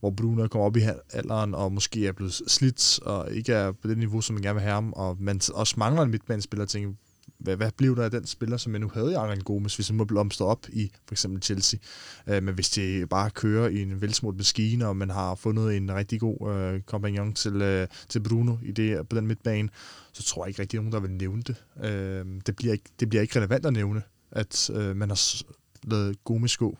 [0.00, 3.88] hvor Bruno kommer op i alderen, og måske er blevet slidt, og ikke er på
[3.88, 6.92] det niveau, som man gerne vil have ham, og man også mangler en midtbanespiller, tænker,
[7.42, 9.88] hvad, hvad blev der af den spiller, som jeg nu havde i Arjen Gomes, hvis
[9.88, 11.80] han må blomstre op i for eksempel Chelsea.
[12.26, 15.94] Øh, men hvis det bare kører i en velsmurt maskine, og man har fundet en
[15.94, 19.68] rigtig god øh, kompagnon til, øh, til Bruno i det, på den midtbane,
[20.12, 21.56] så tror jeg ikke rigtig nogen, der vil nævne det.
[21.84, 25.42] Øh, det, bliver ikke, det bliver ikke relevant at nævne, at øh, man har
[25.84, 26.78] lavet Gomes gå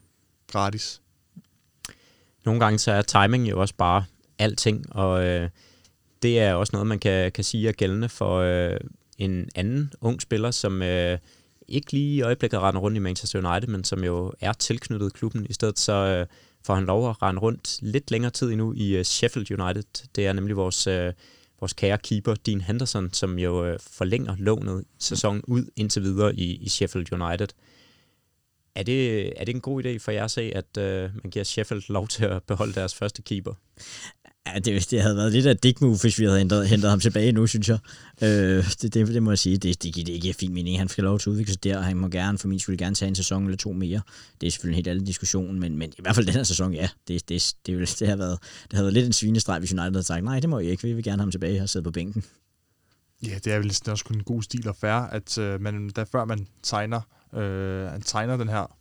[0.52, 1.02] gratis
[2.44, 4.04] nogle gange så er timing jo også bare
[4.38, 5.48] alting, og øh,
[6.22, 8.80] det er også noget, man kan, kan sige er gældende for øh,
[9.24, 11.18] en anden ung spiller, som øh,
[11.68, 15.46] ikke lige i øjeblikket render rundt i Manchester United, men som jo er tilknyttet klubben.
[15.50, 16.26] I stedet så øh,
[16.64, 20.08] får han lov at rende rundt lidt længere tid endnu i øh, Sheffield United.
[20.16, 21.12] Det er nemlig vores, øh,
[21.60, 26.56] vores kære keeper, Dean Henderson, som jo øh, forlænger lånet sæsonen ud indtil videre i,
[26.56, 27.48] i Sheffield United.
[28.74, 31.44] Er det, er det en god idé for jer at se, at øh, man giver
[31.44, 33.54] Sheffield lov til at beholde deres første keeper?
[34.54, 37.00] Ja, det, det havde været lidt af dick move, hvis vi havde hentet, hentet ham
[37.00, 37.78] tilbage nu, synes jeg.
[38.22, 39.56] Øh, det, det, det, må jeg sige.
[39.56, 40.78] Det, det, det ikke fin mening.
[40.78, 42.78] Han skal lov til at udvikle sig der, og han må gerne, for min skyld,
[42.78, 44.00] gerne tage en sæson eller to mere.
[44.40, 46.74] Det er selvfølgelig en helt anden diskussion, men, men i hvert fald den her sæson,
[46.74, 46.88] ja.
[47.08, 49.92] Det, det, det, det, det, har været, det havde været lidt en svinestreg, hvis United
[49.92, 50.82] havde sagt, nej, det må jeg ikke.
[50.82, 52.24] Vi vil gerne have ham tilbage og sidde på bænken.
[53.26, 56.04] Ja, det er vel også kun en god stil og færre, at øh, man, der
[56.04, 57.00] før man tegner
[57.34, 58.76] øh, han tegner den her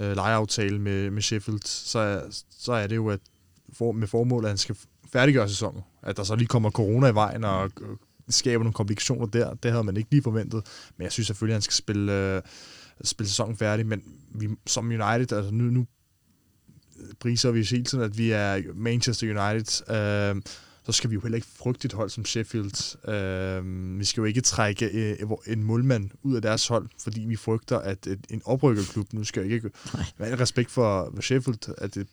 [0.00, 2.22] øh, lejeaftale med, med Sheffield, så
[2.58, 3.20] så er det jo at
[3.72, 4.76] for, med formål, at han skal
[5.12, 5.82] færdiggøre sæsonen.
[6.02, 7.96] At der så lige kommer corona i vejen og øh,
[8.28, 10.62] skaber nogle komplikationer der, det havde man ikke lige forventet.
[10.96, 12.42] Men jeg synes selvfølgelig, at han skal spille, øh,
[13.04, 13.86] spille sæsonen færdig.
[13.86, 14.02] Men
[14.34, 15.86] vi, som United, altså nu, nu
[17.20, 19.90] priser vi hele tiden, at vi er Manchester United.
[19.90, 20.42] Øh,
[20.86, 23.08] så skal vi jo heller ikke frygte et hold som Sheffield.
[23.08, 27.36] Øh, vi skal jo ikke trække øh, en målmand ud af deres hold, fordi vi
[27.36, 29.70] frygter, at et, en oprykkerklub, nu skal jeg ikke
[30.18, 32.08] være respekt for Sheffield, at det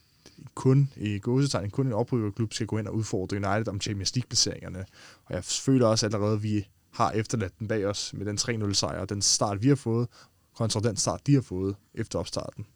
[0.54, 4.84] kun i gåsetegn, kun en oprykkerklub skal gå ind og udfordre United om Champions League-placeringerne.
[5.24, 8.72] Og jeg føler også allerede, at vi har efterladt den bag os med den 3-0
[8.72, 10.08] sejr, og den start, vi har fået,
[10.56, 12.66] kontra den start, de har fået efter opstarten.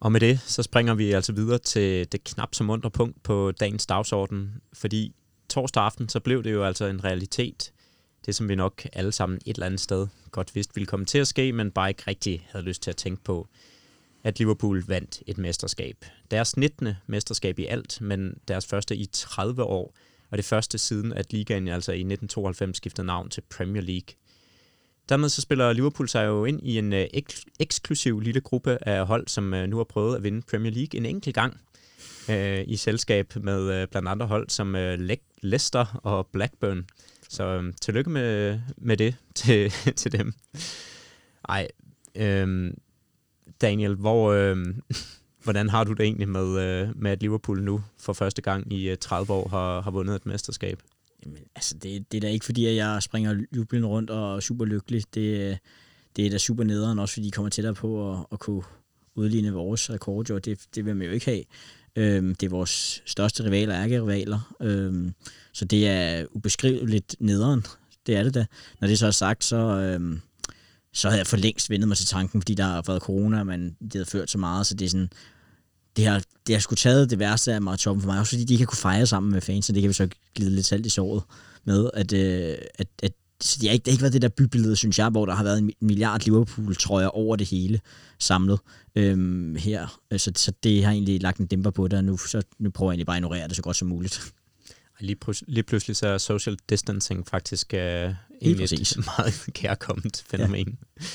[0.00, 3.52] Og med det, så springer vi altså videre til det knap så mundre punkt på
[3.52, 5.14] dagens dagsorden, fordi
[5.48, 7.72] torsdag aften, så blev det jo altså en realitet.
[8.26, 11.18] Det, som vi nok alle sammen et eller andet sted godt vidste ville komme til
[11.18, 13.48] at ske, men bare ikke rigtig havde lyst til at tænke på,
[14.24, 16.04] at Liverpool vandt et mesterskab.
[16.30, 16.88] Deres 19.
[17.06, 19.94] mesterskab i alt, men deres første i 30 år,
[20.30, 24.14] og det første siden, at ligaen altså i 1992 skiftede navn til Premier League.
[25.08, 29.06] Dermed så spiller Liverpool sig jo ind i en øh, ek- eksklusiv lille gruppe af
[29.06, 31.60] hold, som øh, nu har prøvet at vinde Premier League en enkelt gang
[32.30, 36.86] øh, i selskab med øh, blandt andre hold som øh, Le- Leicester og Blackburn.
[37.30, 40.32] Så øh, tillykke med, med det til, til dem.
[41.48, 41.68] Ej,
[42.14, 42.78] øhm,
[43.60, 44.82] Daniel, hvor, øhm,
[45.44, 48.88] hvordan har du det egentlig med, øh, med, at Liverpool nu for første gang i
[48.88, 50.82] øh, 30 år har, har vundet et mesterskab?
[51.24, 54.40] Jamen, altså, det, det er da ikke fordi, at jeg springer jublen rundt og er
[54.40, 55.02] super lykkelig.
[55.14, 55.56] Det, øh,
[56.16, 58.62] det er da super nederen, også fordi de kommer tættere på at, at kunne
[59.14, 60.38] udligne vores rekord, jo.
[60.38, 61.44] Det, det vil man jo ikke have.
[61.96, 64.54] Øhm, det er vores største rivaler, ærkerivaler.
[64.62, 65.14] Øhm,
[65.52, 67.64] så det er ubeskriveligt nederen.
[68.06, 68.46] Det er det da.
[68.80, 70.20] Når det så er sagt, så, øhm,
[70.92, 73.76] så havde jeg for længst vendet mig til tanken, fordi der har været corona, men
[73.80, 75.10] det havde ført så meget, så det er sådan,
[75.96, 78.52] det har, det har sgu taget det værste af maratonen for mig, også fordi de
[78.52, 80.86] ikke har kunne fejre sammen med fans, så det kan vi så glide lidt salt
[80.86, 81.22] i såret
[81.64, 84.28] med, at, øh, at, at så det har ikke, det har ikke været det der
[84.28, 87.80] bybillede, synes jeg, hvor der har været en milliard Liverpool-trøjer over det hele
[88.18, 88.58] samlet
[88.96, 90.00] øhm, her.
[90.16, 92.92] Så, så det har egentlig lagt en dæmper på det, og nu, så, nu prøver
[92.92, 94.32] jeg egentlig bare at ignorere det så godt som muligt.
[95.00, 98.14] Lige, pl- lige pludselig så er social distancing faktisk uh, egentlig
[98.58, 98.92] præcis.
[98.92, 100.78] et meget kærkommet fænomen.
[101.00, 101.06] Ja.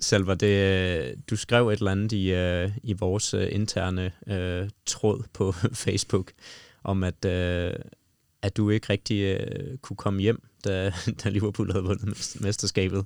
[0.00, 5.22] Selva, det, du skrev et eller andet i, uh, i vores uh, interne uh, tråd
[5.32, 5.52] på
[5.84, 6.32] Facebook,
[6.84, 7.80] om at, uh,
[8.42, 10.92] at du ikke rigtig øh, kunne komme hjem, da,
[11.24, 13.04] da Liverpool havde vundet mesterskabet.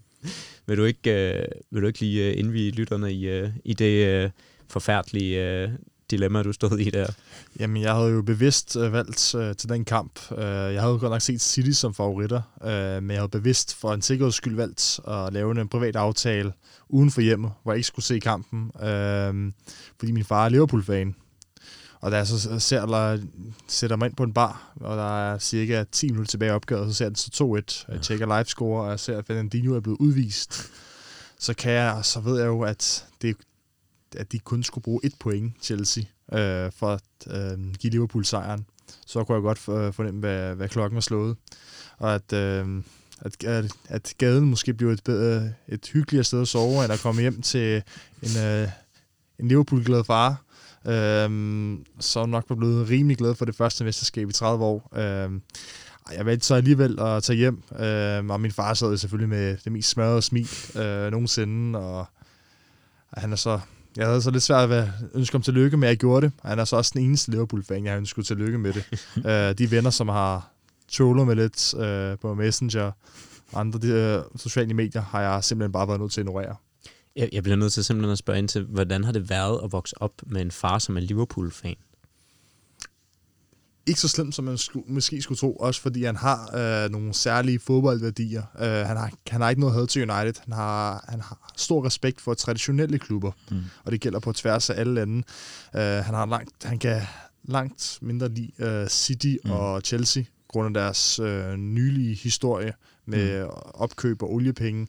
[0.67, 3.75] Vil du ikke, øh, vil du ikke lige øh, uh, indvige lytterne i, øh, i
[3.75, 4.31] det øh,
[4.69, 5.69] forfærdelige øh,
[6.11, 7.07] dilemma, du stod i der?
[7.61, 10.21] Jamen, jeg havde jo bevidst øh, valgt øh, til den kamp.
[10.33, 10.45] Øh,
[10.75, 14.03] jeg havde godt nok set City som favoritter, øh, men jeg havde bevidst for en
[14.03, 16.53] sikkerheds skyld valgt at lave en øh, privat aftale
[16.89, 19.53] uden for hjemmet, hvor jeg ikke skulle se kampen, øh,
[19.99, 21.15] fordi min far er Liverpool-fan.
[22.05, 23.19] Og da jeg så ser, eller,
[23.69, 26.89] sætter mig ind på en bar, og der er cirka 10 minutter tilbage i opgøret,
[26.89, 27.93] så ser den så 2-1.
[27.93, 30.71] Jeg tjekker livescore, og jeg ser, at Fernandinho er blevet udvist.
[31.39, 33.37] Så, kan jeg, så ved jeg jo, at, det,
[34.17, 38.67] at de kun skulle bruge et point, Chelsea, øh, for at øh, give Liverpool sejren.
[39.07, 41.37] Så kunne jeg godt øh, fornemme, hvad, hvad klokken var slået.
[41.99, 42.83] Og at, øh,
[43.21, 47.01] at, at, at gaden måske bliver et, bedre, et hyggeligere sted at sove, end at
[47.01, 47.83] komme hjem til
[48.23, 48.69] en, øh,
[49.39, 50.45] en Liverpool-glad far,
[50.87, 54.97] øhm, som nok var blevet rimelig glad for det første mesterskab i 30 år.
[54.97, 55.43] Øhm,
[56.17, 59.73] jeg valgte så alligevel at tage hjem, øhm, og min far sad selvfølgelig med det
[59.73, 62.07] mest smørrede smil øh, nogensinde, og
[63.13, 63.61] han er så...
[63.97, 66.33] Jeg havde så lidt svært ved at ønske ham tillykke med, at jeg gjorde det.
[66.43, 68.85] Og Han er så også den eneste Liverpool-fan, jeg har ønsket tillykke med det.
[69.31, 70.51] øh, de venner, som har
[70.89, 72.93] trollet med lidt øh, på Messenger
[73.53, 76.57] og andre de, øh, sociale medier, har jeg simpelthen bare været nødt til at ignorere.
[77.17, 79.73] Jeg, jeg bliver nødt til simpelthen at spørge ind til, hvordan har det været at
[79.73, 81.77] vokse op med en far, som er Liverpool-fan?
[83.87, 87.15] ikke så slemt, som man skulle, måske skulle tro, også fordi han har øh, nogle
[87.15, 88.43] særlige fodboldværdier.
[88.59, 90.35] Øh, han, har, han har ikke noget had til United.
[90.45, 93.61] Han har, han har stor respekt for traditionelle klubber, mm.
[93.85, 95.23] og det gælder på tværs af alle lande.
[95.77, 97.03] Øh, han, har langt, han kan
[97.45, 99.51] langt mindre lide øh, City mm.
[99.51, 102.73] og Chelsea, grund af deres øh, nylige historie
[103.07, 103.51] med mm.
[103.75, 104.87] opkøb og oliepenge.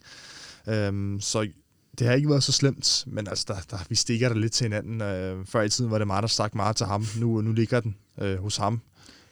[0.66, 1.48] Øh, så
[1.98, 4.64] det har ikke været så slemt, men altså, der, der, vi stikker der lidt til
[4.64, 5.02] hinanden.
[5.02, 7.06] Øh, før i tiden var det mig, der stak meget til ham.
[7.18, 8.80] Nu, nu ligger den øh, hos ham.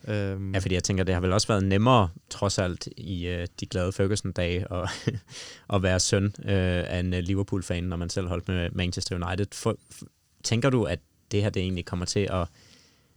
[0.09, 3.47] Øh, Ja, fordi jeg tænker, det har vel også været nemmere, trods alt, i øh,
[3.61, 5.11] de glade Ferguson-dage, at,
[5.75, 9.47] at være søn øh, af en øh, Liverpool-fan, når man selv holdt med Manchester United.
[9.53, 10.07] For, for,
[10.43, 10.99] tænker du, at
[11.33, 12.49] det her det egentlig kommer til at,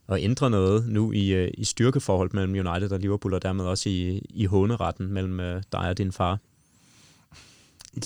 [0.10, 3.90] at ændre noget nu i, øh, i styrkeforhold mellem United og Liverpool, og dermed også
[3.90, 6.40] i, i håneretten mellem øh, dig og din far?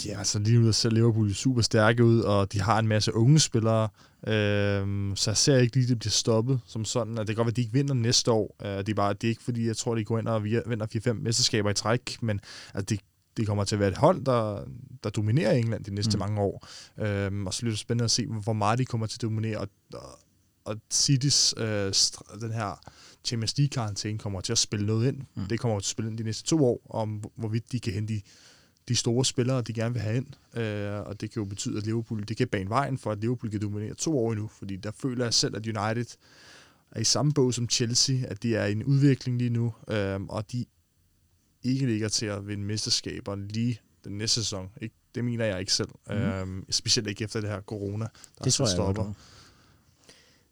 [0.06, 3.40] Ja, altså lige nu ser Liverpool super stærke ud, og de har en masse unge
[3.40, 3.90] spillere,
[4.28, 7.18] øhm, så jeg ser ikke lige, at det bliver stoppet som sådan.
[7.18, 8.56] At det kan godt være, at de ikke vinder næste år.
[8.60, 10.86] Uh, det, er bare, det er ikke fordi, jeg tror, de går ind og vinder
[11.10, 12.40] 4-5 mesterskaber i træk, men
[12.74, 13.00] altså, det,
[13.38, 14.64] det kommer til at være et hold, der,
[15.04, 16.20] der dominerer England de næste mm.
[16.20, 16.68] mange år.
[17.00, 19.58] Øhm, og så bliver det spændende at se, hvor meget de kommer til at dominere.
[19.58, 20.20] Og, og,
[20.66, 21.94] og Citys, øh,
[22.42, 22.80] den her
[23.26, 25.18] Champions League-karantæne kommer til at spille noget ind.
[25.36, 25.46] Mm.
[25.46, 28.14] Det kommer til at spille ind de næste to år, om hvorvidt de kan hente
[28.14, 28.22] de
[28.88, 30.58] de store spillere, de gerne vil have ind.
[30.58, 33.52] Øh, og det kan jo betyde, at Liverpool det kan bane vejen for, at Liverpool
[33.52, 34.48] kan dominere to år endnu.
[34.48, 36.18] Fordi der føler jeg selv, at United
[36.92, 40.22] er i samme bog som Chelsea, at de er i en udvikling lige nu, øh,
[40.22, 40.66] og de
[41.64, 44.70] ikke ligger til at vinde mesterskaber lige den næste sæson.
[44.82, 44.96] Ikke?
[45.16, 45.90] Det mener jeg ikke selv.
[46.10, 46.16] Mm.
[46.16, 48.06] Øh, specielt ikke efter det her corona,
[48.38, 49.04] der det tror jeg stopper.
[49.04, 49.18] Godt.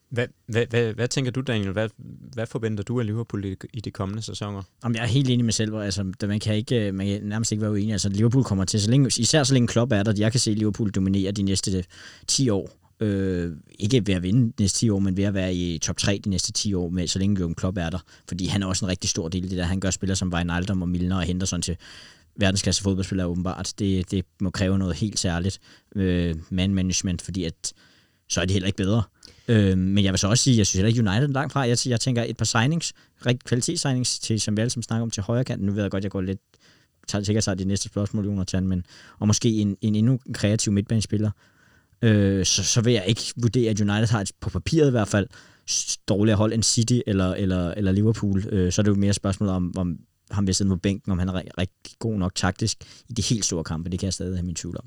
[0.09, 1.71] Hvad, hvad, hvad, hvad tænker du, Daniel?
[1.71, 1.89] Hvad,
[2.33, 4.61] hvad forventer du af Liverpool i, i de kommende sæsoner?
[4.83, 5.75] Jamen, jeg er helt enig med selv.
[5.75, 7.91] Altså, man, kan ikke, øh, man kan nærmest ikke være uenig.
[7.91, 10.51] Altså, Liverpool kommer til, så længe, især så længe Klopp er der, jeg kan se
[10.51, 11.83] Liverpool dominere de næste
[12.27, 12.69] 10 år.
[12.99, 15.97] Øh, ikke ved at vinde de næste 10 år, men ved at være i top
[15.97, 17.99] 3 de næste 10 år, med, så længe Jürgen Klopp er der.
[18.27, 19.63] Fordi han er også en rigtig stor del af det der.
[19.63, 21.77] Han gør spillere som Wijnaldum og Milner og Henderson til
[22.35, 23.73] verdensklasse fodboldspillere åbenbart.
[23.79, 25.59] Det, det må kræve noget helt særligt
[25.95, 27.73] øh, man management, fordi at,
[28.29, 29.03] så er de heller ikke bedre.
[29.47, 31.59] Øh, men jeg vil så også sige, jeg synes heller ikke United er langt fra.
[31.59, 32.93] Jeg, jeg tænker et par signings,
[33.25, 35.65] rigtig kvalitetssignings til, som vi alle som snakker om, til højre kanten.
[35.65, 36.39] Nu ved jeg godt, jeg går lidt
[37.09, 38.85] tager sikkert sig det næste spørgsmål, Jonathan, men,
[39.19, 41.31] og måske en, en endnu kreativ midtbanespiller,
[42.01, 45.07] øh, så, så vil jeg ikke vurdere, at United har et, på papiret i hvert
[45.07, 45.27] fald
[46.07, 48.45] dårligere hold end City eller, eller, eller Liverpool.
[48.51, 49.97] Øh, så er det jo mere spørgsmål om, om
[50.31, 52.77] ham vil sidde på bænken, om han er rigtig god nok taktisk
[53.09, 53.89] i de helt store kampe.
[53.89, 54.85] Det kan jeg stadig have min tvivl om.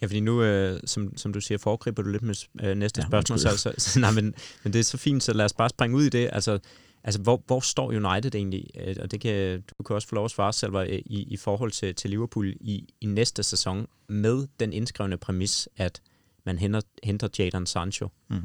[0.00, 3.06] Ja, fordi nu, øh, som, som du siger, foregriber du lidt med øh, næste ja,
[3.06, 3.38] spørgsmål.
[3.38, 4.34] Så, så, så, nej, men,
[4.64, 6.30] men det er så fint, så lad os bare springe ud i det.
[6.32, 6.58] Altså,
[7.04, 8.66] altså hvor, hvor står United egentlig?
[8.80, 10.74] Øh, og det kan, du kan også få lov at svare selv
[11.06, 16.02] i, i forhold til, til Liverpool i, i næste sæson med den indskrevne præmis, at
[16.46, 18.08] man henter, henter Jadon Sancho.
[18.30, 18.36] Mm.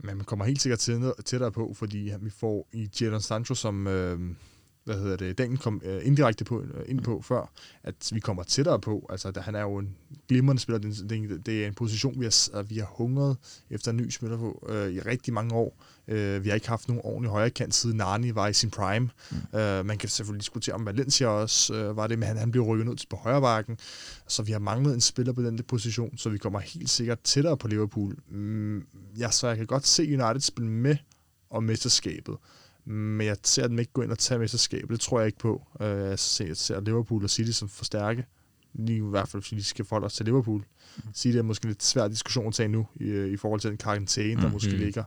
[0.00, 0.78] Men man kommer helt sikkert
[1.24, 3.86] tættere på, fordi vi får i Jadon Sancho som...
[3.86, 4.18] Øh
[4.88, 8.42] hvad hedder det, Daniel kom øh, indirekte på, øh, ind på før, at vi kommer
[8.42, 9.06] tættere på.
[9.10, 9.96] Altså, da han er jo en
[10.28, 10.78] glimrende spiller.
[10.78, 13.36] Det, det, det er en position, vi har, vi har hungret
[13.70, 15.84] efter en ny spiller på øh, i rigtig mange år.
[16.08, 19.10] Øh, vi har ikke haft nogen ordentlig højre kant, siden Nani var i sin prime.
[19.30, 19.58] Mm.
[19.58, 22.62] Øh, man kan selvfølgelig diskutere, om Valencia også øh, var det, men han, han blev
[22.62, 23.78] rykket ud på højre bakken.
[24.28, 27.56] Så vi har manglet en spiller på den position, så vi kommer helt sikkert tættere
[27.56, 28.16] på Liverpool.
[28.30, 28.82] Mm,
[29.18, 30.96] ja, så jeg kan godt se United spille med
[31.50, 32.36] om mesterskabet
[32.88, 34.90] men jeg ser dem ikke gå ind og tage mesterskabet.
[34.90, 35.66] Det tror jeg ikke på.
[35.80, 38.26] Øh, jeg ser Liverpool og City som for stærke.
[38.74, 40.64] Lige i hvert fald, fordi de skal forholde os til Liverpool.
[40.96, 41.14] Mm.
[41.14, 44.42] City er måske lidt svær diskussion at tage nu, i, i forhold til den karantæne,
[44.42, 44.78] der måske mm.
[44.78, 45.04] ligger.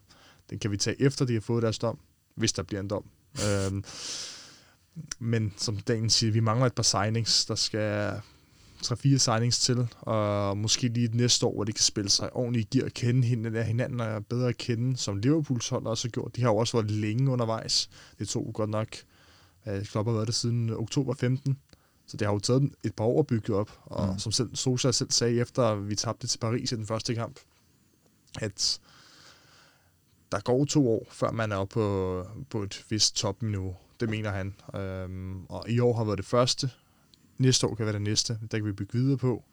[0.49, 1.99] Den kan vi tage efter, de har fået deres dom,
[2.35, 3.03] hvis der bliver en dom.
[3.47, 3.83] øhm,
[5.19, 8.13] men som dagen siger, vi mangler et par signings, der skal
[8.85, 12.75] 3-4 signings til, og måske lige et næste år, hvor de kan spille sig ordentligt
[12.75, 16.11] i gear og kende hinanden, hinanden og bedre at kende, som Liverpools hold også har
[16.11, 16.35] gjort.
[16.35, 17.89] De har jo også været længe undervejs.
[18.19, 18.87] Det tog godt nok,
[19.63, 21.57] at Klopp har været det siden oktober 15,
[22.07, 24.19] så det har jo taget et par år at bygge op, og mm.
[24.19, 27.39] som selv, Sosa selv sagde efter, vi tabte til Paris i den første kamp,
[28.39, 28.79] at
[30.31, 33.75] der går to år, før man er oppe på, på et vist topniveau.
[33.99, 34.55] Det mener han.
[34.75, 36.69] Øhm, og i år har været det første,
[37.41, 38.39] Næste år kan være det næste.
[38.51, 39.43] Der kan vi bygge videre på.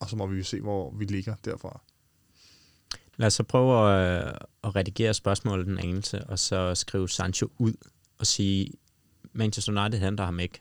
[0.00, 1.80] Og så må vi jo se, hvor vi ligger derfra.
[3.16, 7.74] Lad os så prøve at, at redigere spørgsmålet en anelse, og så skrive Sancho ud
[8.18, 8.72] og sige,
[9.32, 10.60] Manchester United henter ham ikke.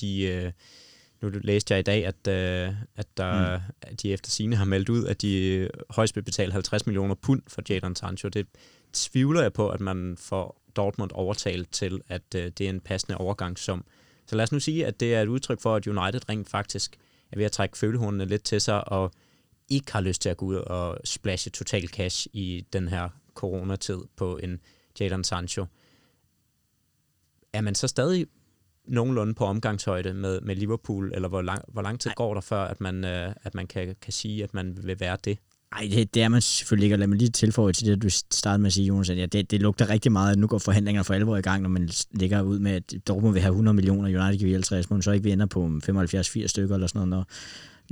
[0.00, 0.52] De, øh,
[1.22, 3.64] nu læste jeg i dag, at, øh, at, der, mm.
[3.82, 7.42] at de efter sine har meldt ud, at de højst vil betale 50 millioner pund
[7.48, 8.28] for Jadon Sancho.
[8.28, 8.46] Det
[8.92, 13.18] tvivler jeg på, at man får Dortmund overtalt til, at øh, det er en passende
[13.18, 13.84] overgang, som
[14.32, 16.96] så lad os nu sige, at det er et udtryk for, at United rent faktisk
[17.32, 19.12] er ved at trække følehornene lidt til sig, og
[19.68, 23.98] ikke har lyst til at gå ud og splashe total cash i den her coronatid
[24.16, 24.60] på en
[25.00, 25.66] Jadon Sancho.
[27.52, 28.26] Er man så stadig
[28.84, 32.64] nogenlunde på omgangshøjde med, med Liverpool, eller hvor lang, hvor lang tid går der før,
[32.64, 35.38] at man, øh, at man kan, kan sige, at man vil være det?
[35.74, 36.96] Nej, det, det er man selvfølgelig ikke.
[36.96, 39.50] lad mig lige tilføje til det, du startede med at sige, Jonas, at ja, det,
[39.50, 42.42] det lugter rigtig meget, at nu går forhandlingerne for alvor i gang, når man ligger
[42.42, 45.32] ud med, at Dortmund vil have 100 millioner, United vil 50, men så ikke vi
[45.32, 47.26] ender på 75-80 stykker eller sådan noget, når,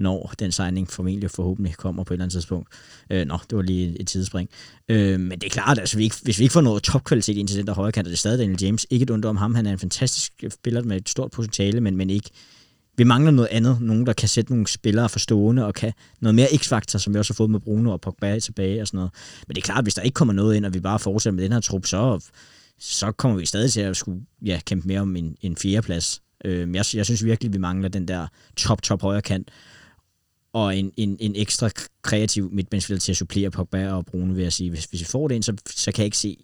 [0.03, 2.69] når den signing formentlig forhåbentlig kommer på et eller andet tidspunkt.
[3.11, 4.49] Øh, nå, det var lige et tidsspring.
[4.89, 7.49] Øh, men det er klart, altså, vi ikke, hvis vi ikke får noget topkvalitet ind
[7.49, 8.87] til den der højre kant, det stadig Daniel James.
[8.91, 11.97] Ikke et ondt om ham, han er en fantastisk spiller med et stort potentiale, men,
[11.97, 12.31] men ikke,
[13.01, 13.81] vi mangler noget andet.
[13.81, 17.33] Nogen, der kan sætte nogle spillere forstående og kan noget mere x-faktor, som vi også
[17.33, 19.11] har fået med Bruno og Pogba tilbage og sådan noget.
[19.47, 21.35] Men det er klart, at hvis der ikke kommer noget ind, og vi bare fortsætter
[21.35, 22.31] med den her trup, så,
[22.79, 26.23] så kommer vi stadig til at skulle ja, kæmpe mere om en, en fjerdeplads.
[26.45, 28.27] Øh, jeg, jeg synes virkelig, at vi mangler den der
[28.57, 29.51] top, top højre kant,
[30.53, 31.71] og en, en, en ekstra
[32.03, 34.71] kreativ midtbanespiller til at supplere Pogba og Bruno, vil jeg sige.
[34.71, 36.37] Hvis, hvis vi får det ind, så, så kan jeg ikke se,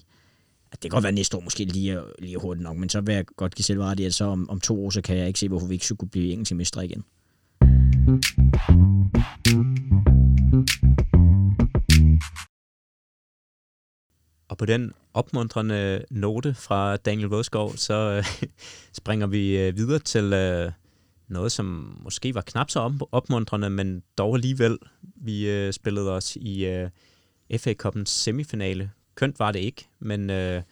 [0.73, 3.27] det kan godt være næste år måske lige, lige hurtigt nok, men så vil jeg
[3.27, 5.39] godt give selv ret i, at så om, om to år, så kan jeg ikke
[5.39, 7.05] se, hvorfor vi ikke skulle blive engelske mestre igen.
[14.49, 18.49] Og på den opmuntrende note fra Daniel Vådskov, så øh,
[19.01, 20.73] springer vi øh, videre til, øh,
[21.29, 24.79] noget, som måske var knap så op- opmuntrende, men dog alligevel.
[25.03, 26.91] Vi øh, spillede os i øh,
[27.59, 28.91] FA Cup'ens semifinale.
[29.17, 30.63] Kønt var det ikke, men øh,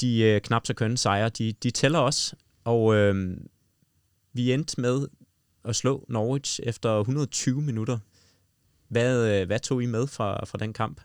[0.00, 2.36] de øh, knap så kønne sejre, de, de tæller også.
[2.64, 3.36] Og øh,
[4.32, 5.08] vi endte med
[5.64, 7.98] at slå Norwich efter 120 minutter.
[8.88, 11.00] Hvad, øh, hvad tog I med fra, fra den kamp?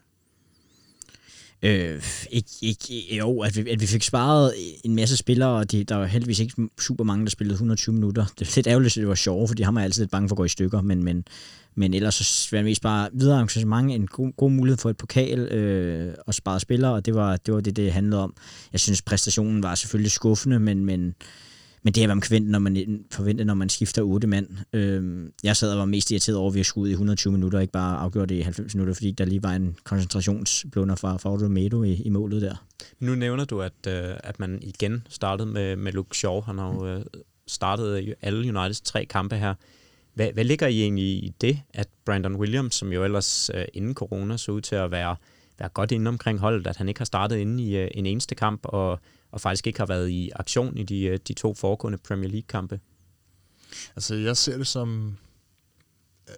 [1.63, 4.53] Øh, ikke, ikke, jo, at vi, at vi fik sparet
[4.83, 8.25] en masse spillere, og de, der var heldigvis ikke super mange, der spillede 120 minutter.
[8.39, 10.35] Det er lidt ærgerligt, at det var sjovt, fordi har er altid lidt bange for
[10.35, 11.25] at gå i stykker, men, men,
[11.75, 14.97] men ellers så var det mest bare videre engagement, en god, god mulighed for et
[14.97, 18.33] pokal øh, og spare spillere, og det var, det var det, det handlede om.
[18.71, 21.15] Jeg synes, præstationen var selvfølgelig skuffende, men, men
[21.83, 24.47] men det er, hvad man forventer, når man, forventer, når man skifter otte mand.
[24.73, 27.59] Øh, jeg sad og var mest irriteret over, at vi skulle ud i 120 minutter,
[27.59, 31.29] ikke bare afgjort det i 90 minutter, fordi der lige var en koncentrationsblunder fra, fra
[31.29, 32.65] Romero i, i målet der.
[32.99, 36.41] Nu nævner du, at, øh, at man igen startede med, med Luke Shaw.
[36.41, 37.01] Han har jo øh,
[37.47, 39.53] startet øh, alle Uniteds tre kampe her.
[40.13, 43.93] Hvad, hvad ligger I egentlig i det, at Brandon Williams, som jo ellers øh, inden
[43.93, 45.15] corona så ud til at være,
[45.59, 48.35] være godt inde omkring holdet, at han ikke har startet inde i øh, en eneste
[48.35, 48.99] kamp, og
[49.31, 52.79] og faktisk ikke har været i aktion i de, øh, de to foregående Premier League-kampe?
[53.95, 55.17] Altså, jeg ser det som
[56.29, 56.35] øh,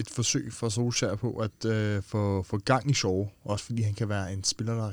[0.00, 3.94] et forsøg for Solskjaer på at øh, få, få gang i show, også fordi han
[3.94, 4.92] kan være en spiller, der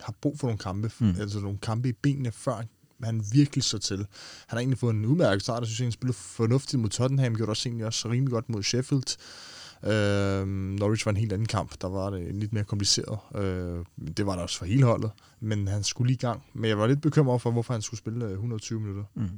[0.00, 1.14] har brug for nogle kampe, mm.
[1.20, 2.62] altså nogle kampe i benene, før
[3.02, 3.96] han virkelig så til.
[3.96, 4.06] Han
[4.48, 7.68] har egentlig fået en udmærket start, og synes, han spillede fornuftigt mod Tottenham, gjorde også
[7.68, 9.16] egentlig også rimelig godt mod Sheffield.
[9.18, 13.18] Øh, Øh, Norwich var en helt anden kamp, der var det lidt mere kompliceret.
[13.34, 13.84] Øh,
[14.16, 15.10] det var der også for hele holdet,
[15.40, 16.42] men han skulle lige i gang.
[16.54, 19.04] Men jeg var lidt bekymret for, hvorfor han skulle spille øh, 120 minutter.
[19.14, 19.28] Mm.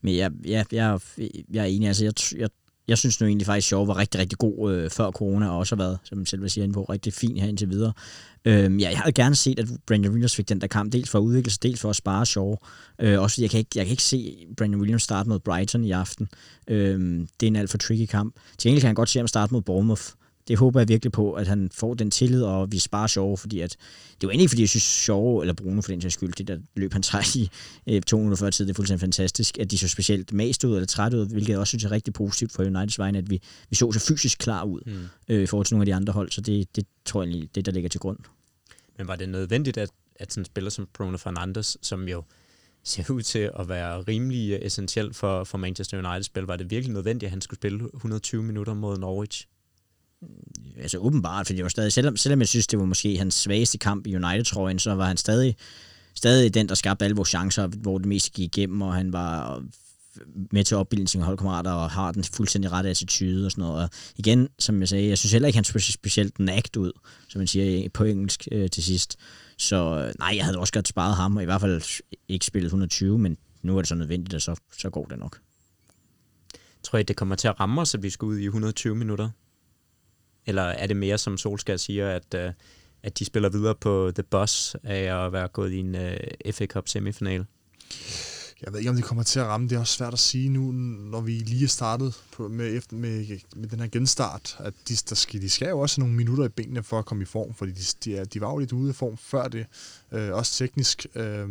[0.00, 1.00] Men jeg, jeg, jeg,
[1.50, 2.48] jeg er enig, altså jeg, jeg,
[2.88, 5.76] jeg synes nu egentlig faktisk, at var rigtig, rigtig god øh, før corona, og også
[5.76, 7.92] har været, som selv vil sige, på rigtig fin her indtil videre.
[8.44, 11.18] Øhm, ja, jeg havde gerne set, at Brandon Williams fik den der kamp, dels for
[11.18, 12.54] at udvikle sig, dels for at spare Shaw.
[12.98, 15.84] Øh, også fordi jeg kan, ikke, jeg kan ikke se Brandon Williams starte mod Brighton
[15.84, 16.28] i aften.
[16.68, 18.34] Øhm, det er en alt for tricky kamp.
[18.58, 20.02] Til gengæld kan han godt se ham starte mod Bournemouth
[20.48, 23.60] det håber jeg virkelig på, at han får den tillid, og vi sparer Shaw, fordi
[23.60, 23.76] at,
[24.20, 26.58] det var ikke fordi jeg synes Shaw, eller Bruno for den sags skyld, det der
[26.76, 27.50] løb han træk i
[27.86, 30.74] øh, to minutter før tid, det er fuldstændig fantastisk, at de så specielt mast ud
[30.74, 33.42] eller træt ud, hvilket jeg også synes er rigtig positivt for Uniteds vegne, at vi,
[33.70, 35.08] vi så så fysisk klar ud mm.
[35.28, 37.54] øh, i forhold til nogle af de andre hold, så det, det tror jeg egentlig,
[37.54, 38.18] det der ligger til grund.
[38.98, 42.22] Men var det nødvendigt, at, at sådan en spiller som Bruno Fernandes, som jo
[42.84, 46.94] ser ud til at være rimelig øh, essentiel for, for Manchester United-spil, var det virkelig
[46.94, 49.46] nødvendigt, at han skulle spille 120 minutter mod Norwich?
[50.22, 50.28] Mm,
[50.82, 53.78] altså åbenbart, fordi det var stadig, selvom, selvom jeg synes, det var måske hans svageste
[53.78, 55.56] kamp i United-trøjen, så var han stadig,
[56.14, 59.62] stadig den, der skabte alle vores chancer, hvor det mest gik igennem, og han var
[60.52, 63.82] med til at sine holdkammerater og har den fuldstændig rette attitude og sådan noget.
[63.82, 66.92] Og igen, som jeg sagde, jeg synes heller ikke, han så specielt nagt ud,
[67.28, 69.16] som man siger på engelsk øh, til sidst.
[69.56, 71.82] Så øh, nej, jeg havde også godt sparet ham, og i hvert fald
[72.28, 75.40] ikke spillet 120, men nu er det så nødvendigt, og så, så går det nok.
[76.82, 79.30] Tror I, det kommer til at ramme os, at vi skal ud i 120 minutter?
[80.48, 82.52] Eller er det mere, som Solskjaer siger, at, uh,
[83.02, 86.52] at de spiller videre på The Bus af at være gået i en øh, uh,
[86.52, 87.46] FA Cup semifinal?
[88.62, 89.68] Jeg ved ikke, om det kommer til at ramme.
[89.68, 92.96] Det er også svært at sige nu, når vi lige er startet på, med, efter,
[92.96, 96.16] med, med den her genstart, at de, der skal, de skal jo også have nogle
[96.16, 98.58] minutter i benene for at komme i form, fordi de, de, er, de var jo
[98.58, 99.66] lidt ude af form før det,
[100.12, 101.06] øh, også teknisk.
[101.14, 101.48] Øh,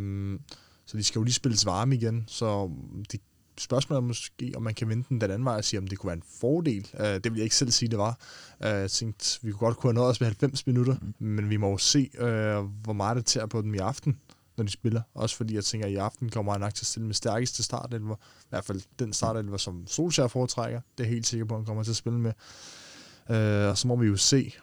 [0.85, 2.71] så de skal jo lige spilles varme igen, så
[3.11, 3.21] det
[3.61, 5.99] spørgsmålet er måske, om man kan vente den den anden vej og sige, om det
[5.99, 6.87] kunne være en fordel.
[6.93, 8.17] Uh, det vil jeg ikke selv sige, det var.
[8.59, 11.27] Uh, jeg tænkte, vi kunne godt kunne have nået os med 90 minutter, mm.
[11.27, 12.25] men vi må jo se, uh,
[12.83, 14.19] hvor meget det tager på dem i aften,
[14.57, 15.01] når de spiller.
[15.13, 17.63] Også fordi jeg tænker, at i aften kommer jeg nok til at stille med stærkeste
[17.63, 18.15] startelver.
[18.15, 20.81] I hvert fald den startelver, som Solskjaer foretrækker.
[20.97, 22.33] Det er helt sikker på, at han kommer til at spille med.
[23.29, 24.53] Uh, og så må vi jo se,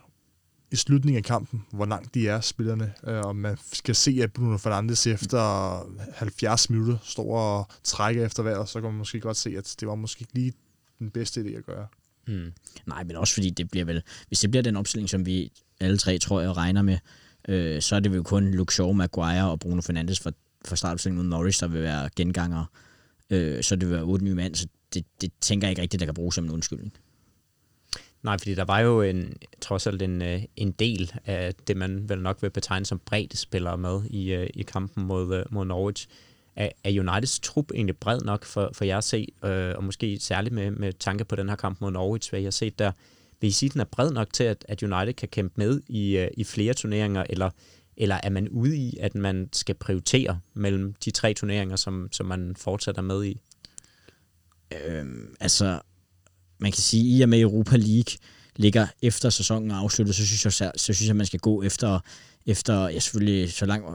[0.74, 2.92] i slutningen af kampen, hvor langt de er, spillerne.
[3.06, 5.78] Øh, og man skal se, at Bruno Fernandes efter
[6.14, 9.88] 70 minutter står og trækker efter vejret, så kan man måske godt se, at det
[9.88, 10.52] var måske ikke lige
[10.98, 11.86] den bedste idé at gøre.
[12.26, 12.52] Mm.
[12.86, 15.98] Nej, men også fordi det bliver vel, hvis det bliver den opstilling, som vi alle
[15.98, 16.98] tre, tror jeg, regner med,
[17.48, 20.32] øh, så er det vel kun Luke Shaw, Maguire og Bruno Fernandes for,
[20.64, 22.66] for startopstillingen mod Norris, der vil være gengangere.
[23.30, 26.00] Øh, så det vil være otte nye mand, så det, det tænker jeg ikke rigtigt,
[26.00, 26.92] der kan bruges som en undskyldning.
[28.24, 32.08] Nej, fordi der var jo en, trods alt en, øh, en del af det, man
[32.08, 35.64] vel nok vil betegne som bredt spillere med i, øh, i kampen mod, øh, mod
[35.64, 36.08] Norwich.
[36.56, 40.18] Er, er Uniteds trup egentlig bred nok for, for jer at se, øh, og måske
[40.18, 42.92] særligt med, med tanke på den her kamp mod Norwich, hvad jeg har set der,
[43.40, 45.80] vil I sige, at den er bred nok til, at, at United kan kæmpe med
[45.86, 47.50] i, i flere turneringer, eller,
[47.96, 52.26] eller er man ude i, at man skal prioritere mellem de tre turneringer, som, som
[52.26, 53.40] man fortsætter med i?
[54.72, 55.80] Øhm, altså,
[56.58, 58.18] man kan sige, i og med Europa League
[58.56, 61.62] ligger efter sæsonen er afsluttet, så synes jeg, så, så synes jeg, man skal gå
[61.62, 62.00] efter
[62.46, 63.86] efter ja, selvfølgelig så langt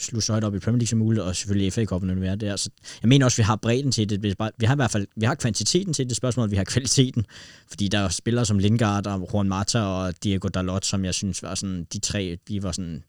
[0.00, 2.56] slutte så højt op i Premier League som muligt, og selvfølgelig FA Cup'en være der.
[2.56, 2.70] Så
[3.02, 4.22] jeg mener også, at vi har bredden til det.
[4.58, 7.26] Vi har i hvert fald vi har kvantiteten til det spørgsmål, vi har kvaliteten.
[7.68, 11.42] Fordi der er spillere som Lingard og Juan Mata og Diego Dalot, som jeg synes
[11.42, 13.04] var sådan, de tre, de var sådan,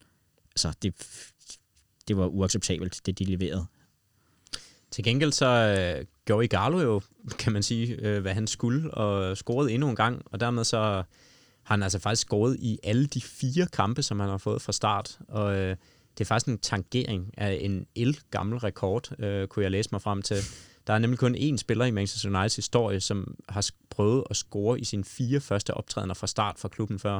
[0.51, 0.93] altså det,
[2.07, 3.65] det var uacceptabelt, det de leverede.
[4.93, 7.01] Til gengæld så øh, gjorde Igalo jo,
[7.39, 10.79] kan man sige, øh, hvad han skulle, og scorede endnu en gang, og dermed så
[10.79, 11.05] har
[11.63, 15.19] han altså faktisk scoret i alle de fire kampe, som han har fået fra start,
[15.27, 15.75] og øh,
[16.17, 20.01] det er faktisk en tangering af en el gammel rekord, øh, kunne jeg læse mig
[20.01, 20.37] frem til.
[20.87, 24.79] Der er nemlig kun én spiller i Manchester Uniteds historie, som har prøvet at score
[24.79, 27.19] i sine fire første optrædener fra start for klubben før.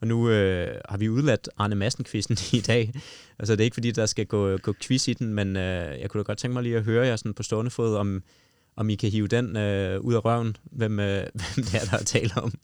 [0.00, 2.92] Og nu øh, har vi udladt Arne Madsen-quizzen i dag.
[3.38, 6.10] Altså, det er ikke fordi, der skal gå, gå quiz i den, men øh, jeg
[6.10, 8.22] kunne da godt tænke mig lige at høre jer sådan på stående fod, om,
[8.76, 11.98] om I kan hive den øh, ud af røven, hvem, øh, hvem det er, der
[11.98, 12.52] er tale om.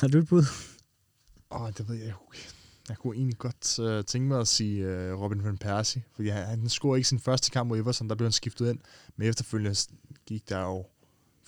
[0.00, 0.44] Har du et bud?
[1.50, 2.48] Åh, oh, det ved jeg ikke.
[2.88, 6.44] Jeg kunne egentlig godt uh, tænke mig at sige uh, Robin van Persie, fordi han,
[6.44, 8.78] han scorede ikke sin første kamp mod Everton, der blev han skiftet ind,
[9.16, 9.76] men efterfølgende
[10.26, 10.86] gik der jo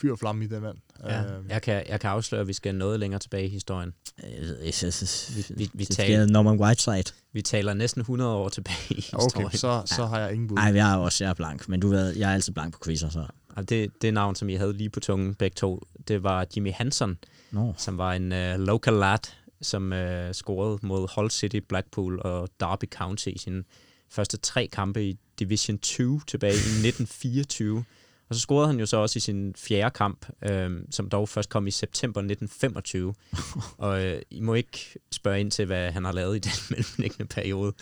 [0.00, 0.76] fyr og flamme i den mand.
[1.04, 3.92] Ja, uh, jeg, kan, jeg kan afsløre, at vi skal noget længere tilbage i historien.
[4.22, 7.04] Vi, vi, vi, taler, Norman Whiteside.
[7.32, 9.46] Vi taler næsten 100 år tilbage i historien.
[9.46, 10.54] Okay, så, så har jeg ingen bud.
[10.54, 12.80] Nej, jeg er også jeg er blank, men du ved, jeg er altid blank på
[12.84, 13.26] quizzer, så...
[13.68, 17.18] Det, det navn, som I havde lige på tungen, begge to, det var Jimmy Hansen,
[17.50, 17.72] no.
[17.76, 19.18] som var en uh, local lad,
[19.62, 23.64] som uh, scorede mod Hull City, Blackpool og Derby County i sine
[24.10, 27.84] første tre kampe i Division 2 tilbage i 1924.
[28.30, 31.48] Og så scorede han jo så også i sin fjerde kamp, øh, som dog først
[31.50, 33.14] kom i september 1925.
[33.78, 37.24] og øh, I må ikke spørge ind til, hvad han har lavet i den mellemliggende
[37.24, 37.72] periode.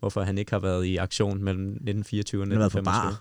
[0.00, 3.16] Hvorfor han ikke har været i aktion mellem 1924 og 1925.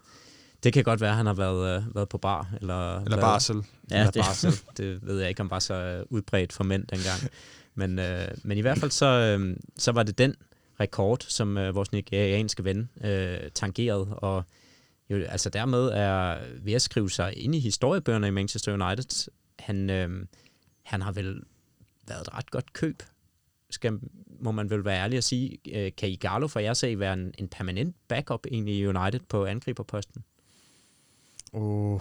[0.63, 2.47] Det kan godt være, at han har været, øh, været på bar.
[2.61, 3.55] Eller, eller barsel.
[3.91, 4.21] Ja, eller det.
[4.21, 4.53] barsel.
[4.77, 7.19] Det ved jeg ikke, om var så øh, udbredt for mænd dengang.
[7.79, 10.35] Men, øh, men i hvert fald så, øh, så var det den
[10.79, 14.07] rekord, som øh, vores nigerianske ven øh, tangerede.
[14.17, 14.43] Og
[15.09, 19.31] jo, altså dermed er ved at skrive sig ind i historiebøgerne i Manchester United.
[19.59, 20.25] Han, øh,
[20.83, 21.41] han har vel
[22.07, 23.03] været et ret godt køb,
[23.69, 23.99] skal,
[24.39, 25.57] må man vel være ærlig at sige.
[25.71, 29.45] Øh, kan Igalo for jer se være en, en permanent backup egentlig i United på
[29.45, 30.23] angriberposten?
[31.53, 31.99] Oh,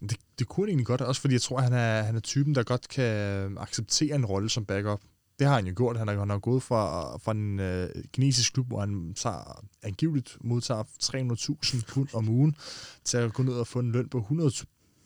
[0.00, 2.54] det, det kunne han egentlig godt, også fordi jeg tror, han er, han er typen,
[2.54, 5.00] der godt kan acceptere en rolle som backup.
[5.38, 5.96] Det har han jo gjort.
[5.96, 10.36] Han har, han har gået fra, fra en øh, kinesisk klub, hvor han tager, angiveligt
[10.40, 12.56] modtager 300.000 pund om ugen,
[13.04, 14.52] til at gå ned og få en løn på 100,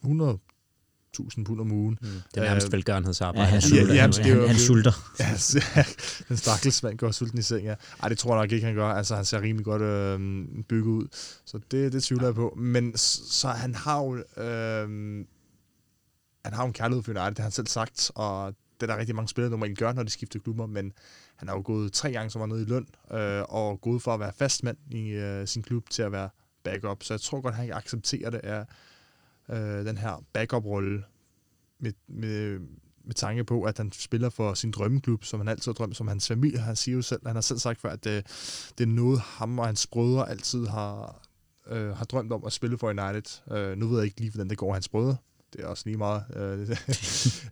[0.03, 0.39] 100
[1.13, 1.99] 1000 pund om ugen.
[2.01, 2.09] Mm.
[2.35, 3.47] Det er nærmest velgørenhedsarbejde.
[3.47, 4.93] Ja, han, sulter, ja, ja, han, han sulter.
[5.21, 5.31] Ja,
[6.29, 7.75] den stakkels mand går sulten i seng, ja.
[8.03, 8.89] Ej, det tror jeg nok ikke, han gør.
[8.89, 10.19] Altså, han ser rimelig godt øh,
[10.69, 11.09] bygget ud.
[11.45, 12.55] Så det, det tvivler jeg på.
[12.57, 14.17] Men så han har jo...
[14.43, 15.25] Øh,
[16.45, 18.93] han har jo en kærlighed for United, det har han selv sagt, og det er
[18.93, 20.93] der rigtig mange spillere normalt gør, når de skifter klubber, men
[21.37, 24.15] han har jo gået tre gange så meget ned i løn, øh, og gået for
[24.15, 26.29] at være fastmand i øh, sin klub til at være
[26.65, 27.03] backup.
[27.03, 28.65] Så jeg tror godt, han kan acceptere det af
[29.51, 31.05] øh, den her backup-rolle
[31.79, 32.59] med, med,
[33.05, 36.09] med tanke på, at han spiller for sin drømmeklub, som han altid har drømt, som
[36.09, 36.59] hans familie.
[36.59, 38.27] Han siger jo selv, han har selv sagt før, at det,
[38.79, 41.23] det er noget, ham og hans brødre altid har,
[41.67, 43.57] øh, har drømt om at spille for United.
[43.57, 45.17] Øh, nu ved jeg ikke lige, hvordan det går hans brødre.
[45.53, 46.77] Det er også lige meget øh,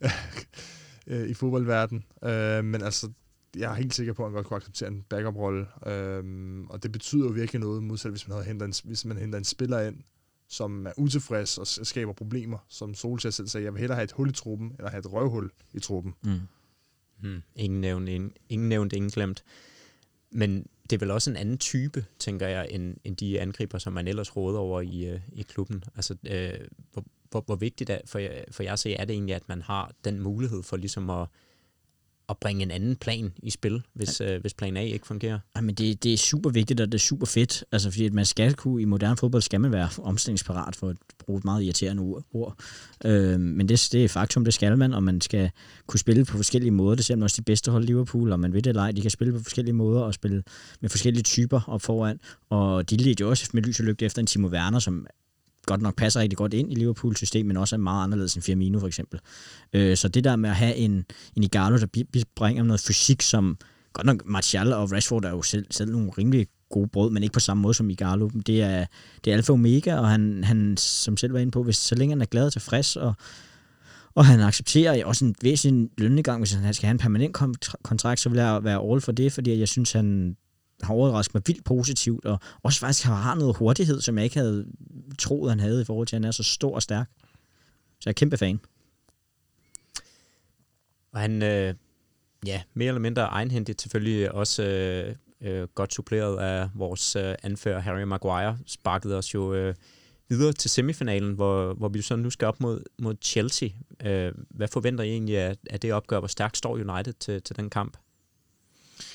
[1.07, 2.05] øh, i fodboldverdenen.
[2.25, 3.11] Øh, men altså,
[3.57, 5.67] jeg er helt sikker på, at han godt kunne acceptere en backup-rolle.
[5.87, 6.25] Øh,
[6.69, 9.39] og det betyder jo virkelig noget, modsat hvis man, havde hentet en, hvis man henter
[9.39, 9.97] en spiller ind,
[10.49, 14.13] som er utilfreds og skaber problemer, som Solskjaer selv sagde, jeg vil hellere have et
[14.13, 16.15] hul i truppen, eller have et røvhul i truppen.
[16.23, 16.41] Mm.
[17.23, 17.43] Mm.
[17.57, 19.45] Ingen nævnt, ingen, ingen nævnt, ingen glemt.
[20.31, 23.93] Men det er vel også en anden type, tænker jeg, end, end de angriber, som
[23.93, 25.85] man ellers råder over i, øh, i klubben.
[25.97, 28.21] Altså, øh, hvor, hvor, hvor vigtigt er, for,
[28.51, 31.27] for jeg at se, er det egentlig, at man har den mulighed for ligesom at
[32.31, 34.35] at bringe en anden plan i spil, hvis, ja.
[34.35, 35.39] øh, hvis plan A ikke fungerer.
[35.57, 37.65] Ja, men det, det er super vigtigt, og det er super fedt.
[37.73, 40.97] Altså, fordi at man skal kunne, i moderne fodbold skal man være omstillingsparat, for at
[41.19, 42.03] bruge et meget irriterende
[42.33, 42.57] ord.
[43.05, 45.51] Øh, men det, det er faktum, det skal man, og man skal
[45.87, 46.95] kunne spille på forskellige måder.
[46.95, 49.01] Det ser man også de bedste hold Liverpool, og man ved det eller ej, de
[49.01, 50.43] kan spille på forskellige måder og spille
[50.81, 52.21] med forskellige typer op foran.
[52.51, 55.07] Og de ledte jo også med lys og lygte efter en Timo Werner, som
[55.67, 58.43] godt nok passer rigtig godt ind i Liverpools system, men også er meget anderledes end
[58.43, 59.21] Firmino for eksempel.
[59.73, 61.05] Øh, så det der med at have en,
[61.37, 63.59] en Igalo, der bringer noget fysik, som
[63.93, 67.33] godt nok Martial og Rashford er jo selv, selv nogle rimelig gode brød, men ikke
[67.33, 68.29] på samme måde som Igalo.
[68.29, 68.87] Det er,
[69.25, 71.95] det er alfa og omega, og han, han, som selv var inde på, hvis så
[71.95, 73.15] længe han er glad og tilfreds, og,
[74.15, 77.37] og han accepterer også en væsentlig lønnegang, hvis han skal have en permanent
[77.83, 80.37] kontrakt, så vil jeg være all for det, fordi jeg synes, han
[80.83, 84.67] har overrasket mig vildt positivt, og også faktisk har noget hurtighed, som jeg ikke havde
[85.19, 87.11] troet, han havde i forhold til, at han er så stor og stærk.
[88.01, 88.61] Så jeg er kæmpe fan.
[91.13, 91.75] Og han, øh,
[92.47, 97.81] ja, mere eller mindre egenhændigt selvfølgelig også øh, øh, godt suppleret af vores øh, anfører
[97.81, 99.75] Harry Maguire, sparkede os jo øh,
[100.29, 103.69] videre til semifinalen, hvor, hvor vi så nu skal op mod, mod Chelsea.
[104.05, 106.19] Øh, hvad forventer I egentlig af, af det opgør?
[106.19, 107.97] Hvor stærkt står United til, til den kamp?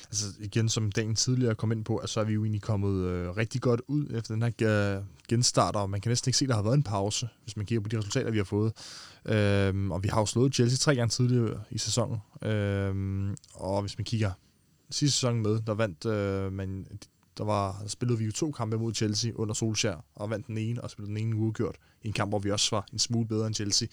[0.08, 3.36] Altså igen, som dagen tidligere kom ind på, så er vi jo egentlig kommet øh,
[3.36, 6.48] rigtig godt ud efter den her øh, genstart, og man kan næsten ikke se, at
[6.48, 8.72] der har været en pause, hvis man kigger på de resultater, vi har fået.
[9.24, 12.18] Øhm, og vi har jo slået Chelsea tre gange tidligere i sæsonen.
[12.42, 14.30] Øhm, og hvis man kigger
[14.90, 16.86] sidste sæson med, der vandt øh, man,
[17.38, 20.58] der, var, der spillede vi jo to kampe mod Chelsea under Solskjaer, og vandt den
[20.58, 23.28] ene, og spillede den ene uafgjort i en kamp, hvor vi også var en smule
[23.28, 23.88] bedre end Chelsea.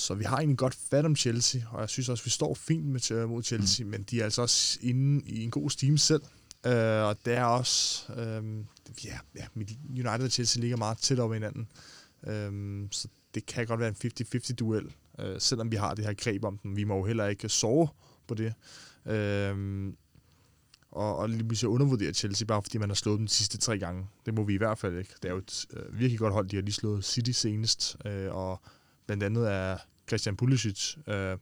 [0.00, 2.86] Så vi har egentlig godt fat om Chelsea, og jeg synes også, vi står fint
[2.86, 3.90] med, mod Chelsea, mm.
[3.90, 6.22] men de er altså også inde i en god steam selv.
[6.66, 6.72] Uh,
[7.08, 8.04] og det er også...
[8.12, 8.64] Uh,
[9.04, 9.46] ja, ja,
[9.90, 11.68] United og Chelsea ligger meget tæt over hinanden.
[12.22, 14.84] Uh, så det kan godt være en 50-50 duel,
[15.18, 16.76] uh, selvom vi har det her greb om den.
[16.76, 17.88] Vi må jo heller ikke sove
[18.26, 18.54] på det.
[19.04, 19.92] Uh,
[20.90, 23.78] og, og lige pludselig undervurdere Chelsea, bare fordi man har slået dem de sidste tre
[23.78, 24.06] gange.
[24.26, 25.14] Det må vi i hvert fald ikke.
[25.22, 26.48] Det er jo et uh, virkelig godt hold.
[26.48, 28.62] De har lige slået City senest, uh, og
[29.06, 29.78] blandt andet er
[30.10, 31.36] Christian Pulisic øh,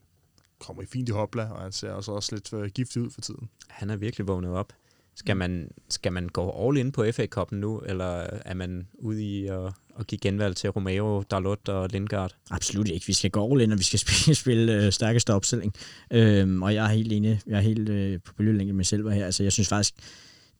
[0.58, 3.20] kommer i fint i hopla, og han ser også, også lidt uh, giftig ud for
[3.20, 3.48] tiden.
[3.68, 4.72] Han er virkelig vågnet op.
[5.14, 9.24] Skal man, skal man gå all in på FA Cup'en nu, eller er man ude
[9.24, 12.36] i at, at give genvalg til Romeo, Dalot og Lindgaard?
[12.50, 13.06] Absolut ikke.
[13.06, 15.74] Vi skal gå all in, og vi skal spille, spille uh, stærkeste opstilling.
[16.10, 17.40] Øhm, og jeg er helt enig.
[17.46, 19.24] Jeg er helt uh, på bølgelængde med selv her.
[19.24, 19.94] Altså, jeg synes faktisk,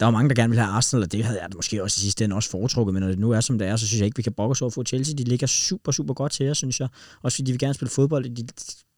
[0.01, 2.03] der var mange, der gerne ville have Arsenal, og det havde jeg måske også i
[2.03, 4.07] sidste ende også foretrukket, men når det nu er, som det er, så synes jeg
[4.07, 5.14] ikke, vi kan brokke os over for Chelsea.
[5.14, 6.88] De ligger super, super godt til jer, synes jeg.
[7.22, 8.36] Også fordi de vil gerne spille fodbold.
[8.36, 8.46] De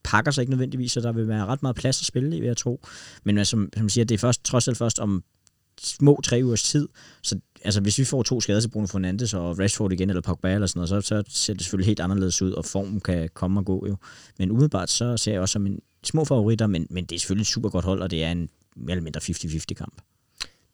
[0.04, 2.46] pakker sig ikke nødvendigvis, så der vil være ret meget plads at spille i, vil
[2.46, 2.80] jeg tro.
[3.24, 5.24] Men som, som siger, det er først, trods alt først om
[5.80, 6.88] små tre ugers tid.
[7.22, 10.54] Så altså, hvis vi får to skader til Bruno Fernandes og Rashford igen, eller Pogba
[10.54, 13.60] eller sådan noget, så, så ser det selvfølgelig helt anderledes ud, og formen kan komme
[13.60, 13.96] og gå jo.
[14.38, 17.42] Men umiddelbart så ser jeg også som en små favoritter, men, men det er selvfølgelig
[17.42, 20.02] et super godt hold, og det er en mere eller mindre 50-50 kamp.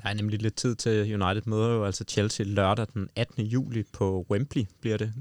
[0.03, 3.45] Der er nemlig lidt tid til United møder jo altså Chelsea lørdag den 18.
[3.45, 5.13] juli på Wembley, bliver det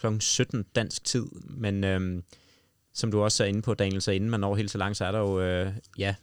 [0.00, 0.06] kl.
[0.20, 1.26] 17 dansk tid.
[1.44, 2.22] Men øhm,
[2.94, 5.04] som du også er inde på, Daniel, så inden man når helt så langt, så
[5.04, 6.14] er der jo øh, ja,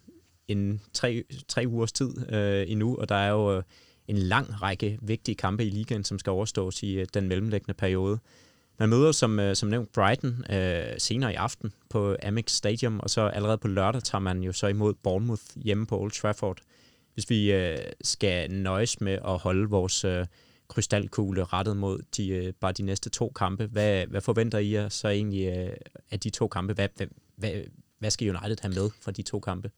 [0.47, 3.63] en tre, tre ugers tid øh, endnu, og der er jo øh,
[4.07, 8.19] en lang række vigtige kampe i ligaen, som skal overstås i øh, den mellemlæggende periode.
[8.79, 13.09] Man møder som, øh, som nævnt Brighton øh, senere i aften på Amex Stadium, og
[13.09, 16.57] så allerede på lørdag tager man jo så imod Bournemouth hjemme på Old Trafford
[17.15, 20.25] hvis vi øh, skal nøjes med at holde vores øh,
[20.67, 24.89] krystalkugle rettet mod de, øh, bare de næste to kampe, hvad, hvad forventer I jer
[24.89, 25.73] så egentlig øh,
[26.11, 26.73] af de to kampe?
[26.73, 27.07] Hvad, hvad,
[27.37, 27.51] hvad,
[27.99, 29.69] hvad skal United have med fra de to kampe?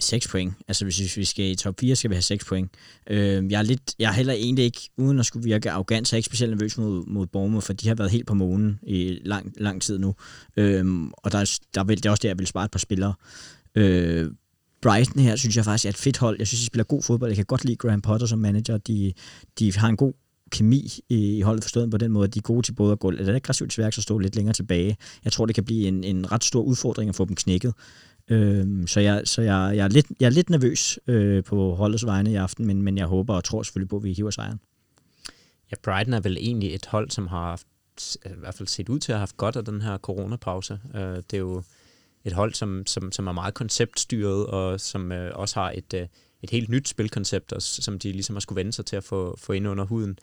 [0.00, 0.54] 6 point.
[0.68, 2.70] Altså hvis vi skal i top 4, skal vi have 6 point.
[3.06, 6.14] Øh, jeg, er lidt, jeg er heller egentlig ikke, uden at skulle virke arrogant, så
[6.14, 8.80] er jeg ikke specielt nervøs mod, mod Bournemouth, for de har været helt på månen
[8.82, 10.14] i lang, lang tid nu.
[10.56, 13.14] Øh, og der, der vil, det er også der, jeg vil spare et par spillere.
[13.74, 14.30] Øh,
[14.82, 16.36] Brighton her, synes jeg faktisk er et fedt hold.
[16.38, 17.30] Jeg synes, de spiller god fodbold.
[17.30, 18.76] Jeg kan godt lide Graham Potter som manager.
[18.76, 19.12] De,
[19.58, 20.12] de har en god
[20.50, 23.10] kemi i, holdet forstået på den måde, at de er gode til både at gå
[23.10, 24.96] lidt aggressivt til værks og stå lidt længere tilbage.
[25.24, 27.74] Jeg tror, det kan blive en, en ret stor udfordring at få dem knækket.
[28.28, 32.06] Øhm, så jeg, så jeg, jeg, er lidt, jeg er lidt nervøs øh, på holdets
[32.06, 34.60] vegne i aften, men, men jeg håber og tror selvfølgelig på, at vi hiver sejren.
[35.70, 38.88] Ja, Brighton er vel egentlig et hold, som har haft, altså, i hvert fald set
[38.88, 40.78] ud til at have haft godt af den her coronapause.
[40.94, 41.62] Øh, det er jo
[42.26, 46.06] et hold, som, som, som er meget konceptstyret, og som øh, også har et, øh,
[46.42, 49.36] et helt nyt spilkoncept, og, som de ligesom har skulle vende sig til at få,
[49.38, 50.18] få ind under huden.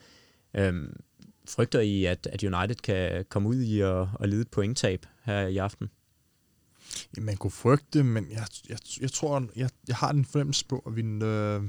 [0.54, 0.96] Øhm,
[1.48, 5.46] frygter I, at, at United kan komme ud i at, at lide et pointtab her
[5.46, 5.90] i aften?
[7.18, 10.96] Man kunne frygte, men jeg, jeg, jeg tror, jeg, jeg har den fornemmelse på, at
[10.96, 11.62] vi, øh,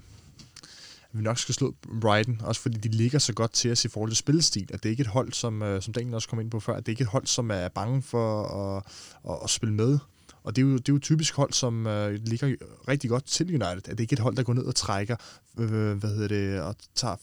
[1.12, 3.88] at vi nok skal slå Brighton, også fordi de ligger så godt til os i
[3.88, 6.40] forhold til spillestil, at det ikke er et hold, som, øh, som Daniel også kom
[6.40, 8.84] ind på før, at det ikke er et hold, som er bange for at,
[9.30, 10.00] at, at spille med.
[10.46, 12.56] Og det er jo, det er jo typisk hold, som øh, ligger
[12.88, 13.90] rigtig godt til United.
[13.90, 15.16] At det ikke er et hold, der går ned og trækker,
[15.60, 17.16] øh, hvad hedder det, og tager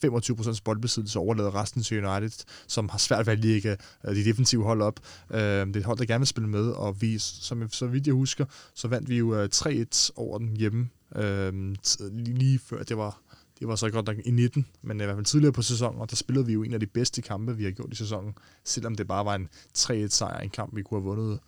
[0.57, 3.77] 25% boldbesiddelse og overlader resten til United, som har svært ved at ligge
[4.09, 5.01] øh, de defensive hold op.
[5.31, 8.07] Øh, det er et hold, der gerne vil spille med, og vi, som så vidt
[8.07, 8.45] jeg husker,
[8.75, 11.75] så vandt vi jo øh, 3-1 over den hjemme, øh,
[12.11, 13.21] lige før det var
[13.59, 16.01] det var så godt nok i 19, men øh, i hvert fald tidligere på sæsonen,
[16.01, 18.35] og der spillede vi jo en af de bedste kampe, vi har gjort i sæsonen,
[18.65, 19.49] selvom det bare var en
[19.79, 21.41] 3-1 sejr, en kamp, vi kunne have vundet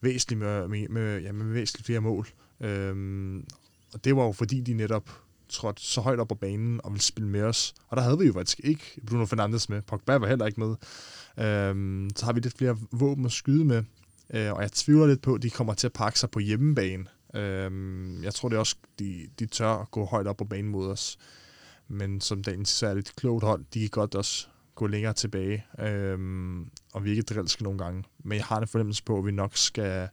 [0.00, 2.28] væsentligt med, med, med, ja, med væsentligt flere mål.
[2.60, 3.44] Øhm,
[3.94, 5.10] og det var jo fordi, de netop
[5.48, 7.74] trådte så højt op på banen og ville spille med os.
[7.88, 9.82] Og der havde vi jo faktisk ikke Bruno Fernandes med.
[9.82, 10.74] Pogba var heller ikke med.
[11.46, 13.84] Øhm, så har vi lidt flere våben at skyde med.
[14.34, 17.06] Øh, og jeg tvivler lidt på, at de kommer til at pakke sig på hjemmebane.
[17.34, 20.70] Øhm, jeg tror det er også, de, de tør at gå højt op på banen
[20.70, 21.18] mod os.
[21.88, 23.64] Men som dagen så er det et klogt hold.
[23.74, 28.04] De kan godt også gå længere tilbage, øhm, og virke drilske nogle gange.
[28.24, 30.08] Men jeg har en fornemmelse på, at vi nok skal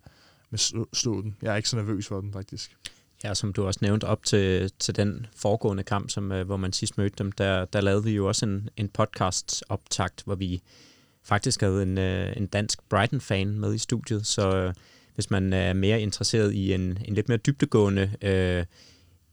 [0.49, 1.35] med slå, den.
[1.41, 2.77] Jeg er ikke så nervøs for den, faktisk.
[3.23, 6.73] Ja, som du også nævnte op til, til den foregående kamp, som, øh, hvor man
[6.73, 10.61] sidst mødte dem, der, der lavede vi jo også en, en podcast-optakt, hvor vi
[11.23, 14.73] faktisk havde en, øh, en dansk Brighton-fan med i studiet, så øh,
[15.15, 18.65] hvis man er mere interesseret i en, en lidt mere dybdegående øh,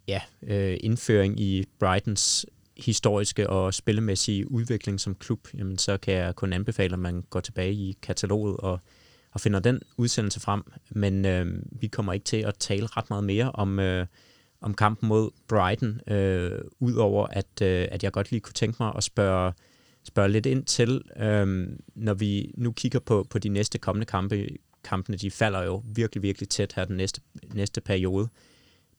[0.09, 2.47] ja, øh, indføring i Brightons
[2.85, 7.41] historiske og spillemæssige udvikling som klub, jamen så kan jeg kun anbefale, at man går
[7.41, 8.81] tilbage i kataloget og,
[9.33, 10.63] og finder den udsendelse frem.
[10.91, 11.47] Men øh,
[11.81, 14.07] vi kommer ikke til at tale ret meget mere om, øh,
[14.61, 18.93] om kampen mod Brighton, øh, udover at, øh, at jeg godt lige kunne tænke mig
[18.97, 19.53] at spørge,
[20.05, 24.47] spørge lidt ind til, øh, når vi nu kigger på, på de næste kommende kampe.
[24.85, 27.21] Kampene de falder jo virkelig, virkelig tæt her den næste,
[27.55, 28.29] næste periode.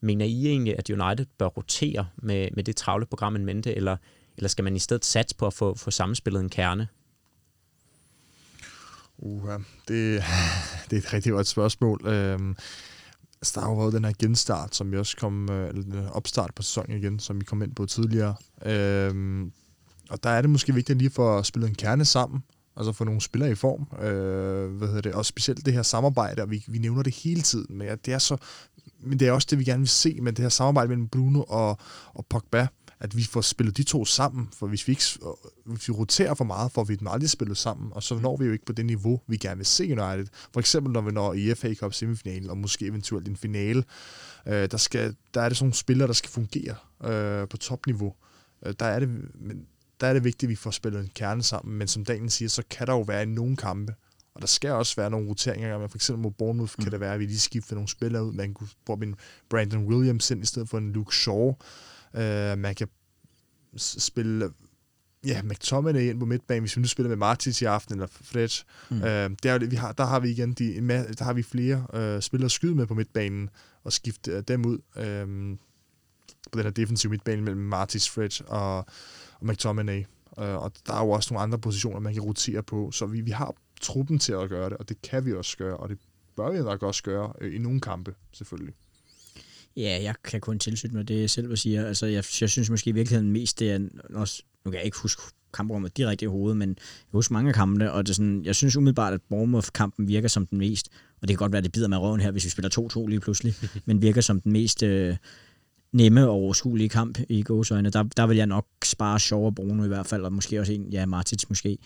[0.03, 3.97] Mener I egentlig, at United bør rotere med, med det travle program man mente, eller,
[4.37, 6.87] eller skal man i stedet satse på at få, få sammenspillet en kerne?
[9.17, 9.49] Uh,
[9.87, 10.23] det,
[10.89, 12.07] det er et rigtig godt spørgsmål.
[12.07, 12.55] Øhm,
[13.55, 16.51] der har jo været den her genstart, som vi også kom, øh, eller den opstart
[16.55, 18.35] på sæsonen igen, som vi kom ind på tidligere.
[18.65, 19.51] Øhm,
[20.09, 22.43] og der er det måske vigtigt lige for at spille en kerne sammen,
[22.77, 24.05] altså få nogle spillere i form.
[24.05, 25.13] Øh, hvad hedder det?
[25.13, 28.17] Og specielt det her samarbejde, og vi, vi nævner det hele tiden, men det er
[28.17, 28.37] så
[29.05, 31.43] men det er også det, vi gerne vil se med det her samarbejde mellem Bruno
[31.43, 31.77] og,
[32.13, 32.67] og Pogba,
[32.99, 35.03] at vi får spillet de to sammen, for hvis vi ikke
[35.65, 38.45] hvis vi roterer for meget, får vi dem aldrig spillet sammen, og så når vi
[38.45, 40.27] jo ikke på det niveau, vi gerne vil se United.
[40.53, 43.83] For eksempel når vi når i FA Cup semifinalen, og måske eventuelt en finale,
[44.47, 48.13] øh, der, skal, der er det sådan nogle spillere, der skal fungere øh, på topniveau.
[48.65, 49.65] Øh, der er det, men
[50.01, 52.49] der er det vigtigt, at vi får spillet en kerne sammen, men som Daniel siger,
[52.49, 53.93] så kan der jo være i nogle kampe,
[54.35, 55.77] og der skal også være nogle roteringer.
[55.77, 56.83] Men for eksempel mod Bournemouth mm.
[56.83, 58.33] kan det være, at vi lige skifter nogle spillere ud.
[58.33, 59.15] Man kunne få en
[59.49, 61.53] Brandon Williams ind i stedet for en Luke Shaw.
[62.13, 62.87] Uh, man kan
[63.77, 64.49] spille
[65.25, 68.63] ja, McTominay ind på midtbanen, hvis vi nu spiller med Martins i aften, eller Fred.
[68.89, 68.97] Mm.
[68.97, 72.21] Uh, det er, vi har, der har vi igen de, der har vi flere uh,
[72.21, 73.49] spillere at skyde med på midtbanen,
[73.83, 74.77] og skifte uh, dem ud.
[74.95, 75.57] Uh,
[76.51, 78.85] på den her defensive midtbane mellem Martins, Fred og, og
[79.41, 80.05] McTominay.
[80.37, 83.21] Uh, og der er jo også nogle andre positioner, man kan rotere på, så vi,
[83.21, 85.97] vi har truppen til at gøre det, og det kan vi også gøre, og det
[86.35, 88.75] bør vi nok også gøre øh, i nogle kampe, selvfølgelig.
[89.77, 91.85] Ja, jeg kan kun tilslutte mig det, jeg selv vil sige.
[91.85, 93.79] Altså, jeg, jeg synes måske i virkeligheden mest, det er
[94.13, 95.21] også, nu kan jeg ikke huske
[95.53, 98.55] kamprummet direkte i hovedet, men jeg husker mange af kampene, og det er sådan, jeg
[98.55, 100.89] synes umiddelbart, at Bournemouth-kampen virker som den mest,
[101.21, 103.07] og det kan godt være, at det bider med røven her, hvis vi spiller 2-2
[103.07, 103.55] lige pludselig,
[103.85, 105.15] men virker som den mest øh,
[105.91, 107.89] nemme og overskuelige kamp i gåsøjne.
[107.89, 110.73] Der, der vil jeg nok spare Shaw og Bruno i hvert fald, og måske også
[110.73, 111.77] en, ja, Martins måske.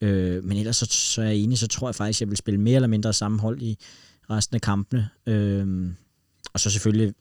[0.00, 2.36] Øh, men ellers så, så er jeg enig, så tror jeg faktisk, at jeg vil
[2.36, 3.78] spille mere eller mindre sammenhold i
[4.30, 5.08] resten af kampene.
[5.26, 5.90] Øh,
[6.52, 7.14] og så selvfølgelig,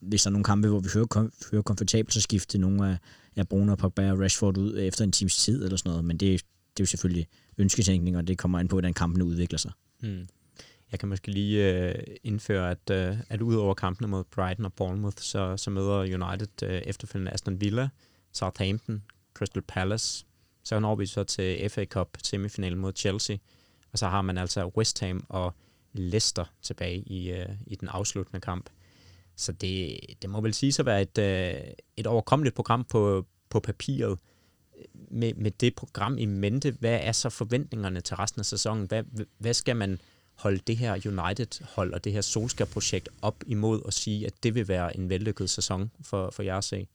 [0.00, 2.96] hvis der er nogle kampe, hvor vi hører, kom, hører komfortabelt, så skifte nogle af,
[3.36, 6.04] af Bruno, Pogba og Rashford ud efter en times tid eller sådan noget.
[6.04, 6.40] Men det,
[6.76, 7.26] det er jo selvfølgelig
[7.58, 9.72] ønsketænkning, og det kommer an på, hvordan kampene udvikler sig.
[10.00, 10.26] Hmm.
[10.92, 14.72] Jeg kan måske lige øh, indføre, at, øh, at ud over kampene mod Brighton og
[14.72, 17.88] Bournemouth, så, så møder United øh, efterfølgende Aston Villa,
[18.32, 19.02] Southampton,
[19.34, 20.26] Crystal Palace,
[20.62, 23.36] så når vi så til FA Cup semifinalen mod Chelsea,
[23.92, 25.54] og så har man altså West Ham og
[25.92, 28.70] Leicester tilbage i, øh, i den afsluttende kamp.
[29.36, 33.60] Så det, det må vel sige at være et, øh, et overkommeligt program på, på
[33.60, 34.18] papiret.
[35.10, 38.86] Med, med det program i mente, hvad er så forventningerne til resten af sæsonen?
[38.86, 39.04] Hvad,
[39.38, 40.00] hvad skal man
[40.42, 44.68] holde det her United-hold og det her Solskjaer-projekt op imod og sige, at det vil
[44.68, 46.88] være en vellykket sæson for, for jeres sag?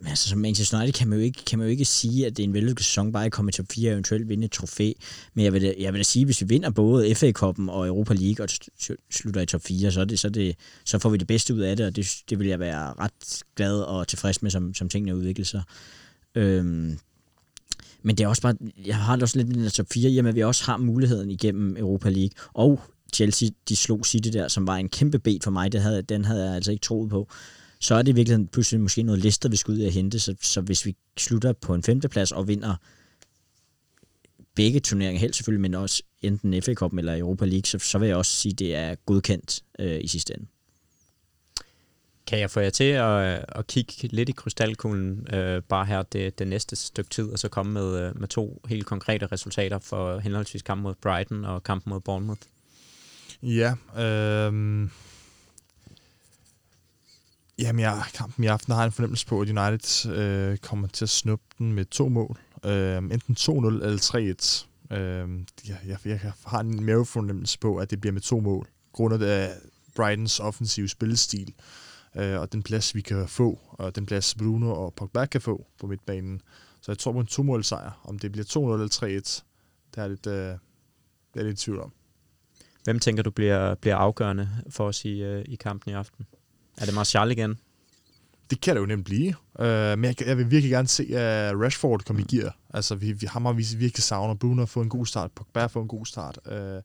[0.00, 2.36] Men altså, som Manchester United kan man, jo ikke, kan man jo ikke sige, at
[2.36, 4.52] det er en vellykket sæson, bare at komme i top 4 og eventuelt vinde et
[4.52, 4.92] trofæ.
[5.34, 7.86] Men jeg vil, da, jeg vil da sige, at hvis vi vinder både FA-koppen og
[7.86, 8.48] Europa League og
[9.10, 11.54] slutter i top 4, så, er det, så, er det, så får vi det bedste
[11.54, 14.74] ud af det, og det, det vil jeg være ret glad og tilfreds med, som,
[14.74, 15.62] som tingene udvikler sig.
[16.34, 16.98] Øhm,
[18.02, 18.54] men det er også bare,
[18.86, 21.30] jeg har det også lidt med den top 4, i at vi også har muligheden
[21.30, 22.30] igennem Europa League.
[22.52, 22.80] Og
[23.14, 25.72] Chelsea, de slog City der, som var en kæmpe bet for mig.
[25.72, 27.28] Det havde, den havde jeg altså ikke troet på.
[27.80, 30.18] Så er det virkelig pludselig måske noget lister, vi skal ud og hente.
[30.18, 32.76] Så, så hvis vi slutter på en femteplads og vinder
[34.54, 38.08] begge turneringer, helt selvfølgelig, men også enten FA Cup eller Europa League, så, så vil
[38.08, 40.46] jeg også sige, at det er godkendt øh, i sidste ende.
[42.26, 46.38] Kan jeg få jer til at, at kigge lidt i krystalkuglen øh, bare her det,
[46.38, 50.18] det næste stykke tid, og så komme med, øh, med to helt konkrete resultater for
[50.18, 52.40] henholdsvis kampen mod Brighton og kampen mod Bournemouth?
[53.42, 54.88] Ja, øh...
[57.58, 61.08] Jamen, jeg, kampen i aften har en fornemmelse på, at United øh, kommer til at
[61.08, 62.38] snuppe den med to mål.
[62.64, 64.96] Øh, enten 2-0 eller 3-1.
[64.96, 65.28] Øh,
[65.68, 68.68] jeg, jeg, jeg har en mavefornemmelse på, at det bliver med to mål.
[68.92, 69.50] Grundet af
[69.96, 71.81] Brightons offensive spillestil øh,
[72.14, 75.86] og den plads, vi kan få, og den plads Bruno og Pogba kan få på
[75.86, 76.40] midtbanen.
[76.80, 78.00] Så jeg tror på en to-mål sejr.
[78.04, 79.42] Om det bliver 2-0 eller 3-1,
[79.94, 80.34] det er lidt, øh,
[81.34, 81.92] det er lidt tvivl om.
[82.84, 86.26] Hvem tænker du bliver, bliver afgørende for os i, øh, i kampen i aften?
[86.76, 87.58] Er det Martial igen?
[88.50, 89.34] Det kan det jo nemt blive.
[89.58, 92.28] Uh, men jeg, jeg vil virkelig gerne se uh, Rashford komme mm.
[92.30, 92.56] i gear.
[92.70, 94.34] Altså, vi, vi har vi virkelig savner.
[94.34, 95.30] Bruno har fået en god start.
[95.32, 96.38] Pogba har fået en god start.
[96.46, 96.82] Uh,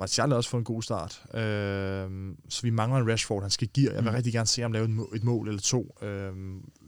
[0.00, 1.22] Martial har også fået en god start.
[1.24, 3.42] Uh, så vi mangler en Rashford.
[3.42, 3.92] Han skal gear.
[3.94, 4.16] Jeg vil mm.
[4.16, 5.96] rigtig gerne se ham lave et mål, et mål eller to.
[6.02, 6.08] Uh,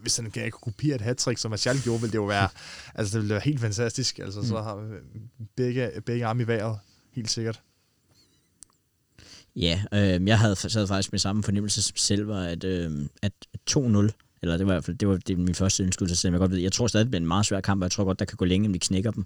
[0.01, 2.49] hvis han kan kopiere et hat som Martial gjorde, vil det jo være,
[2.95, 4.19] altså, det ville være helt fantastisk.
[4.19, 4.45] Altså, mm.
[4.45, 4.99] så har
[5.55, 6.79] begge, begge arme i vejret.
[7.11, 7.61] Helt sikkert.
[9.55, 12.91] Ja, øh, jeg havde sad faktisk med samme fornemmelse som selv, var, at, øh,
[13.21, 13.33] at
[13.69, 14.09] 2-0,
[14.41, 16.51] eller det var i hvert fald det var det min første indskydelse, selvom jeg godt
[16.51, 18.25] ved, jeg tror stadig, det bliver en meget svær kamp, og jeg tror godt, der
[18.25, 19.25] kan gå længe, om vi knækker dem.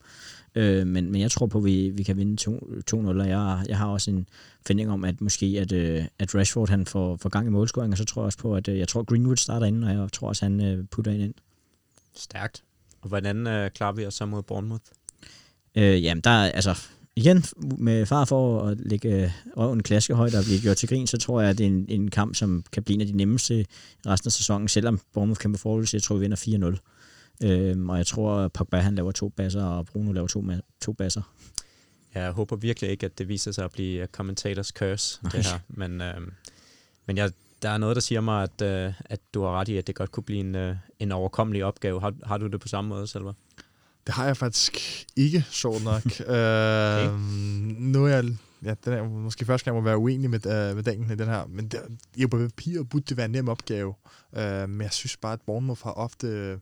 [0.55, 2.51] Øh, men, men jeg tror på, at vi, vi kan vinde
[2.91, 4.28] 2-0, og jeg, jeg har også en
[4.66, 7.97] forventning om, at måske at, øh, at Rashford han får, får gang i målscoring, og
[7.97, 10.28] så tror jeg også på, at øh, jeg tror, Greenwood starter ind, og jeg tror
[10.28, 11.34] også, han øh, putter ind ind.
[12.16, 12.63] Stærkt.
[13.01, 14.84] Og hvordan øh, klarer vi os så mod Bournemouth?
[15.76, 17.43] Øh, jamen, der er, altså, igen,
[17.78, 21.49] med far for at lægge røven klaskehøjt og blive gjort til grin, så tror jeg,
[21.49, 23.66] at det er en, en kamp, som kan blive en af de nemmeste
[24.07, 27.45] resten af sæsonen, selvom Bournemouth kæmper forhold, så jeg tror, vi vinder 4-0.
[27.47, 30.43] Øhm, og jeg tror, at Pogba han laver to basser, og Bruno laver to,
[30.82, 31.22] to basser.
[32.16, 35.32] Jeg håber virkelig ikke, at det viser sig at blive commentators curse, Nej.
[35.32, 35.59] det her.
[35.68, 36.22] Men, øh,
[37.05, 39.78] men jeg, der er noget, der siger mig, at, øh, at du har ret i,
[39.78, 42.01] at det godt kunne blive en, øh, en overkommelig opgave.
[42.01, 43.32] Har, har du det på samme måde, Selva?
[44.06, 46.06] Det har jeg faktisk ikke, sjovt nok.
[46.30, 47.06] okay.
[47.06, 47.20] øh,
[47.80, 48.24] nu er jeg
[48.66, 51.28] ja, den er, måske først gang må være uenig med, uh, med dagen i den
[51.28, 51.82] her, men det,
[52.18, 53.93] jo på papir burde det være en nem opgave.
[54.32, 56.60] Uh, men jeg synes bare, at Bournemouth har ofte uh,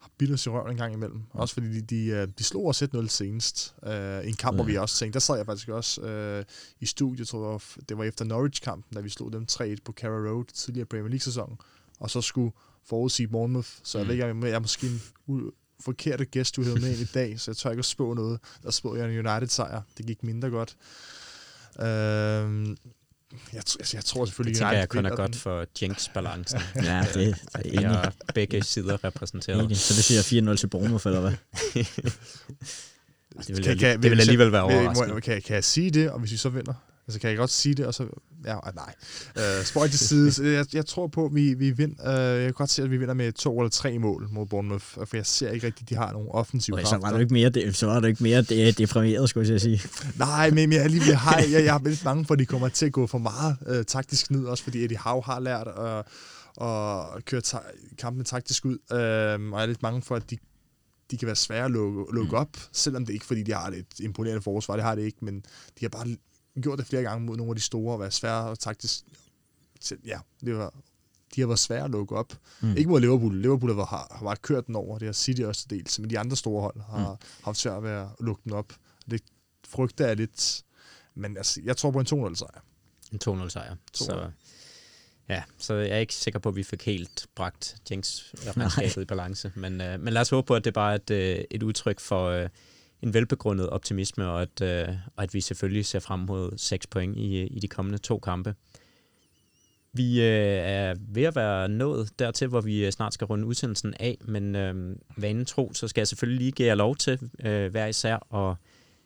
[0.00, 1.22] har bidt os i røven en gang imellem.
[1.30, 3.74] Også fordi de, de, de slog os 1-0 senest.
[3.82, 4.56] Uh, en kamp, ja.
[4.56, 6.44] hvor vi også tænkte, der sad jeg faktisk også uh,
[6.80, 10.32] i studiet, tror jeg, det var efter Norwich-kampen, da vi slog dem 3-1 på Carrow
[10.32, 11.58] Road tidligere Premier League-sæson,
[12.00, 12.52] og så skulle
[12.84, 13.68] forudsige Bournemouth.
[13.82, 14.00] Så mm.
[14.00, 14.86] jeg ved ikke, jeg er måske
[15.80, 18.40] forkerte gæst, du havde med ind i dag, så jeg tør ikke at spå noget.
[18.62, 19.82] Der spå jeg en United-sejr.
[19.98, 20.76] Det gik mindre godt.
[21.80, 22.76] Øhm,
[23.52, 26.60] jeg, altså, jeg tror selvfølgelig, det tænker jeg kun er godt for Jinx-balancen.
[26.84, 28.12] ja, det, det er enig.
[28.34, 29.64] begge sider repræsenteret.
[29.64, 29.76] Enig.
[29.76, 31.32] Så det siger 4-0 til Bournemouth, eller hvad?
[33.46, 35.20] det vil, kan, kan, det vil alligevel være overraskende.
[35.20, 36.74] Kan, kan jeg sige det, og hvis vi så vinder?
[37.08, 38.06] Altså, kan jeg godt sige det, og så...
[38.44, 38.94] Ja, nej.
[39.36, 40.52] Uh, spøj til side.
[40.56, 42.34] Jeg, jeg tror på, at vi, vi vinder.
[42.34, 44.84] Uh, jeg kan godt se, at vi vinder med to eller tre mål mod Bournemouth,
[44.84, 46.90] for jeg ser ikke rigtigt, at de har nogle offensive kræfter.
[46.90, 49.60] Så var du ikke mere, det, så var du ikke mere det, deprimeret, skulle jeg
[49.60, 49.82] sige.
[50.16, 52.68] Nej, men jeg, lige, jeg, har, jeg, jeg er lidt bange for, at de kommer
[52.68, 55.98] til at gå for meget uh, taktisk ned, også fordi Eddie Howe har lært at,
[56.68, 57.58] at køre ta-
[57.98, 58.96] kampene taktisk ud, uh,
[59.52, 60.38] og jeg er lidt bange for, at de
[61.10, 62.36] de kan være svære at lukke, lukke mm.
[62.36, 65.34] op, selvom det ikke fordi, de har et imponerende forsvar, det har det ikke, men
[65.80, 66.16] de har bare
[66.62, 69.04] gjort det flere gange mod nogle af de store, og været svære og taktisk.
[70.04, 70.74] Ja, det var,
[71.34, 72.32] de har været svære at lukke op.
[72.60, 72.76] Mm.
[72.76, 73.36] Ikke mod Liverpool.
[73.40, 74.98] Liverpool har, har bare kørt den over.
[74.98, 75.98] Det har City også dels.
[75.98, 77.26] Men de andre store hold har mm.
[77.44, 78.72] haft svært ved at lukke den op.
[79.10, 79.22] Det
[79.68, 80.62] frygter jeg lidt.
[81.14, 82.60] Men altså, jeg tror på en 2-0 sejr.
[83.12, 83.76] En 2-0 sejr.
[83.94, 84.30] Så,
[85.28, 89.04] ja, så jeg er ikke sikker på, at vi fik helt bragt Jenks regnskabet i
[89.04, 89.52] balance.
[89.54, 92.00] Men, uh, men lad os håbe på, at det bare er et, uh, et udtryk
[92.00, 92.42] for...
[92.42, 92.48] Uh,
[93.02, 97.16] en velbegrundet optimisme, og at, øh, og at vi selvfølgelig ser frem mod 6 point
[97.16, 98.54] i, i de kommende to kampe.
[99.92, 103.94] Vi øh, er ved at være nået dertil, hvor vi øh, snart skal runde udsendelsen
[104.00, 107.70] af, men øh, vanen tro, så skal jeg selvfølgelig lige give jer lov til øh,
[107.70, 108.56] hver især at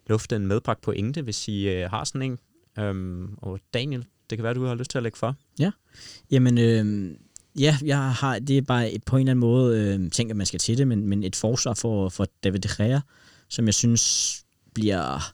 [0.06, 2.38] lufte en medbragt pointe, hvis I øh, har sådan en.
[2.78, 5.34] Øhm, og Daniel, det kan være, du har lyst til at lægge for.
[5.58, 5.70] Ja,
[6.30, 6.58] jamen...
[6.58, 7.10] Øh
[7.58, 10.46] Ja, jeg har, det er bare et, på en eller anden måde, øh, tænker man
[10.46, 13.00] skal til det, men, men et forsvar for, for David De Gea,
[13.50, 14.34] som jeg synes
[14.74, 15.32] bliver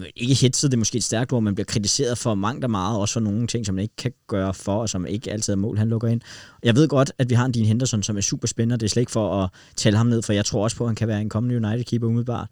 [0.00, 2.70] øh, ikke hitset, det er måske et stærkt ord, men bliver kritiseret for mangt og
[2.70, 5.52] meget, også for nogle ting, som man ikke kan gøre for, og som ikke altid
[5.52, 6.20] er mål, han lukker ind.
[6.62, 8.90] Jeg ved godt, at vi har en Dean Henderson, som er super spændende, det er
[8.90, 11.08] slet ikke for at tale ham ned, for jeg tror også på, at han kan
[11.08, 12.48] være en kommende United-keeper umiddelbart.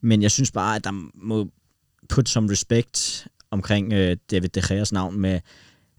[0.00, 1.48] Men jeg synes bare, at der må
[2.08, 5.40] put some respect omkring øh, David De Gea's navn med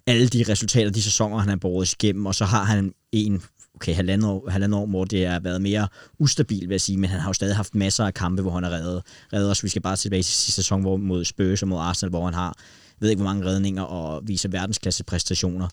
[0.08, 3.42] alle de resultater, de sæsoner, han har båret igennem, og så har han en
[3.78, 5.88] okay, halvandet år, halvandet år, hvor det har været mere
[6.20, 8.64] ustabil, vil jeg sige, men han har jo stadig haft masser af kampe, hvor han
[8.64, 9.04] har reddet,
[9.34, 9.64] reddet os.
[9.64, 12.34] Vi skal bare tilbage til sidste sæson hvor, mod Spurs og mod Arsenal, hvor han
[12.34, 12.56] har,
[13.00, 15.68] ved ikke hvor mange redninger og viser verdensklasse præstationer.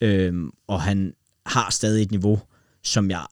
[0.00, 1.12] Øhm, og han
[1.46, 2.40] har stadig et niveau,
[2.84, 3.26] som jeg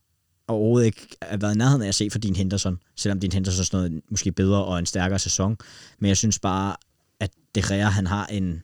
[0.49, 3.61] overhovedet ikke har været i nærheden af at se for din Henderson, selvom din Henderson
[3.61, 5.57] er sådan noget måske bedre og en stærkere sæson.
[5.99, 6.77] Men jeg synes bare,
[7.21, 8.63] at det Rea, han har en,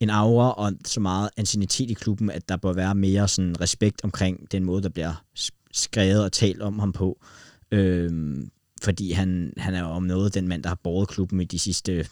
[0.00, 4.04] en aura og så meget ancienitet i klubben, at der bør være mere sådan respekt
[4.04, 5.24] omkring den måde, der bliver
[5.72, 7.24] skrevet og talt om ham på.
[7.70, 8.50] Øhm,
[8.82, 11.58] fordi han, han er jo om noget den mand, der har båret klubben i de
[11.58, 12.06] sidste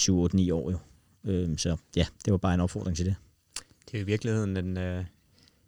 [0.00, 0.12] 7-8-9
[0.52, 0.78] år jo.
[1.24, 3.14] Øhm, så ja, det var bare en opfordring til det.
[3.90, 5.04] Det er i virkeligheden en, øh,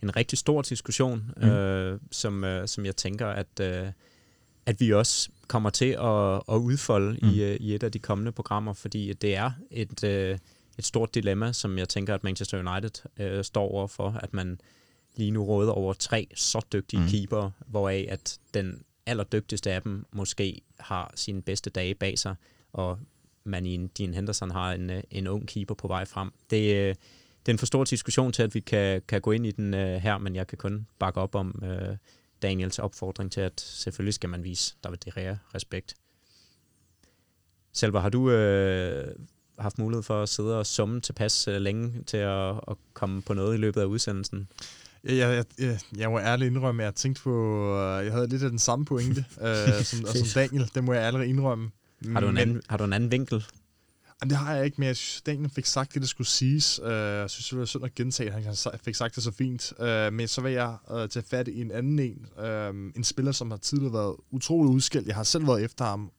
[0.03, 1.49] en rigtig stor diskussion, mm.
[1.49, 3.87] øh, som, øh, som jeg tænker, at, øh,
[4.67, 7.29] at vi også kommer til at, at udfolde mm.
[7.29, 10.39] i, øh, i et af de kommende programmer, fordi det er et, øh,
[10.79, 14.61] et stort dilemma, som jeg tænker, at Manchester United øh, står over for, at man
[15.16, 17.09] lige nu råder over tre så dygtige mm.
[17.09, 22.35] keeper, hvoraf at den allerdygtigste af dem måske har sine bedste dage bag sig,
[22.72, 22.99] og
[23.45, 26.31] man i en Dean Henderson har en, øh, en ung keeper på vej frem.
[26.51, 26.95] Det, øh,
[27.47, 29.75] det er en for stor diskussion til, at vi kan, kan gå ind i den
[29.75, 31.97] uh, her, men jeg kan kun bakke op om uh,
[32.43, 35.95] Daniels opfordring til, at selvfølgelig skal man vise David De Gea respekt.
[37.72, 39.27] Selva, har du uh,
[39.59, 43.34] haft mulighed for at sidde og summe tilpas uh, længe til at, at komme på
[43.34, 44.48] noget i løbet af udsendelsen?
[45.05, 48.42] Jeg, jeg, jeg, jeg må ærligt indrømme, at jeg tænkte på, uh, jeg havde lidt
[48.42, 50.70] af den samme pointe uh, som, som Daniel.
[50.74, 51.70] Det må jeg allerede indrømme.
[52.12, 53.44] Har du en, anden, har du en anden vinkel?
[54.22, 56.80] Jamen, det har jeg ikke, men jeg synes, Daniel fik sagt det, der skulle siges.
[56.80, 59.72] Uh, jeg synes, det var synd at gentage, at han fik sagt det så fint.
[59.78, 62.26] Uh, men så vil jeg uh, tage fat i en anden en.
[62.38, 65.07] Uh, en spiller, som har tidligere været utrolig udskilt.
[65.07, 66.11] Jeg har selv været efter ham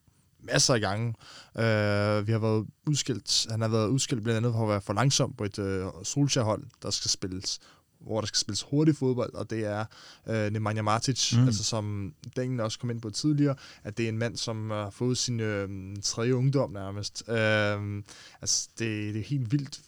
[0.52, 1.08] masser af gange.
[1.56, 4.94] Uh, vi har været udskilt, han har været udskilt blandt andet for at være for
[4.94, 7.60] langsom på et uh, Solskjaer-hold, der skal spilles
[8.06, 9.86] hvor der skal spilles hurtig fodbold, og det er
[10.28, 11.46] øh, Nemanja Matic, mm.
[11.46, 14.90] altså som Daniel også kom ind på tidligere, at det er en mand, som har
[14.90, 15.70] fået sin øh,
[16.04, 17.24] tredje ungdom nærmest.
[17.30, 18.04] Øh,
[18.42, 19.80] altså, det, det er helt vildt,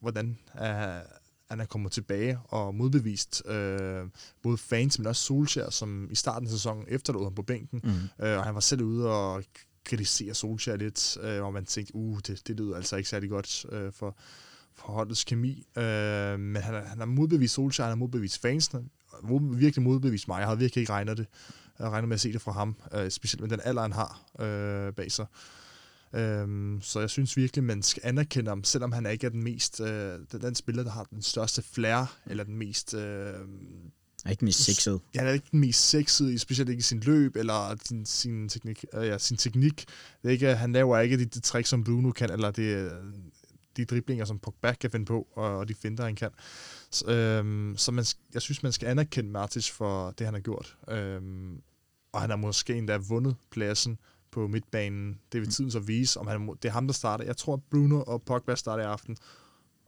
[0.00, 0.66] hvordan øh,
[1.50, 4.04] han er kommet tilbage og modbevist øh,
[4.42, 8.26] både fans, men også Solskjaer, som i starten af sæsonen efterlod ham på bænken, mm.
[8.26, 9.44] øh, og han var selv ude og
[9.86, 13.66] kritisere Solskjaer lidt, øh, og man tænkte, uh, det, det lyder altså ikke særlig godt
[13.72, 14.16] øh, for,
[14.74, 15.66] for holdets kemi.
[15.76, 18.84] Øh, men han, han har modbevist Solskjaer, han har modbevist fansene,
[19.40, 20.38] virkelig modbevist mig.
[20.38, 21.26] Jeg havde virkelig ikke regnet det.
[21.78, 24.20] Jeg regnet med at se det fra ham, øh, specielt med den alder, han har
[24.38, 25.26] øh, bag sig.
[26.14, 29.80] Øhm, så jeg synes virkelig, man skal anerkende ham, selvom han ikke er den mest
[29.80, 32.94] øh, den, den spiller, der har den største flair, eller den mest...
[32.94, 33.34] Øh,
[34.26, 35.00] er ikke den mest sexede.
[35.14, 38.48] Ja, han er ikke den mest sexede, specielt ikke i sin løb, eller sin, sin,
[38.48, 39.84] teknik, øh, ja, sin teknik.
[40.22, 42.92] Det er ikke, han laver ikke de, de tricks, som Bruno kan, eller det,
[43.76, 46.30] de driblinger, som Pogba kan finde på, og, og de finder, han kan.
[46.90, 48.04] Så, øhm, så man,
[48.34, 50.76] jeg synes, man skal anerkende Martis for det, han har gjort.
[50.90, 51.62] Øhm,
[52.12, 53.98] og han har måske endda vundet pladsen
[54.30, 55.20] på midtbanen.
[55.32, 57.24] Det vil tiden så vise, om han, det er ham, der starter.
[57.24, 59.16] Jeg tror, at Bruno og Pogba starter i aften,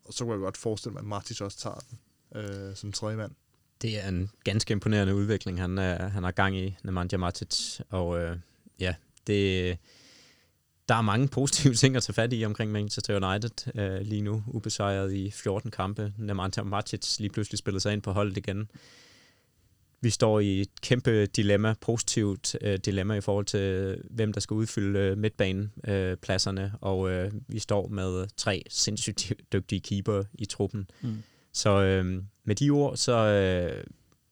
[0.05, 1.99] og så kunne jeg godt forestille mig, at Martis også tager den
[2.34, 3.32] øh, som tredje mand.
[3.83, 8.18] Det er en ganske imponerende udvikling, han, er, han har gang i, Nemanja Matic, og
[8.18, 8.37] øh,
[8.81, 8.95] ja,
[9.26, 9.79] det,
[10.89, 14.43] der er mange positive ting at tage fat i omkring Manchester United øh, lige nu.
[14.47, 16.12] Ubesejret i 14 kampe.
[16.18, 18.70] Nemanja Matic lige pludselig spillet sig ind på holdet igen.
[20.01, 24.55] Vi står i et kæmpe dilemma, positivt øh, dilemma i forhold til, hvem der skal
[24.55, 30.91] udfylde øh, midtbanepladserne, øh, og øh, vi står med tre sindssygt dygtige keeper i truppen.
[31.01, 31.22] Mm.
[31.59, 33.84] Så øh, med de ord, så øh,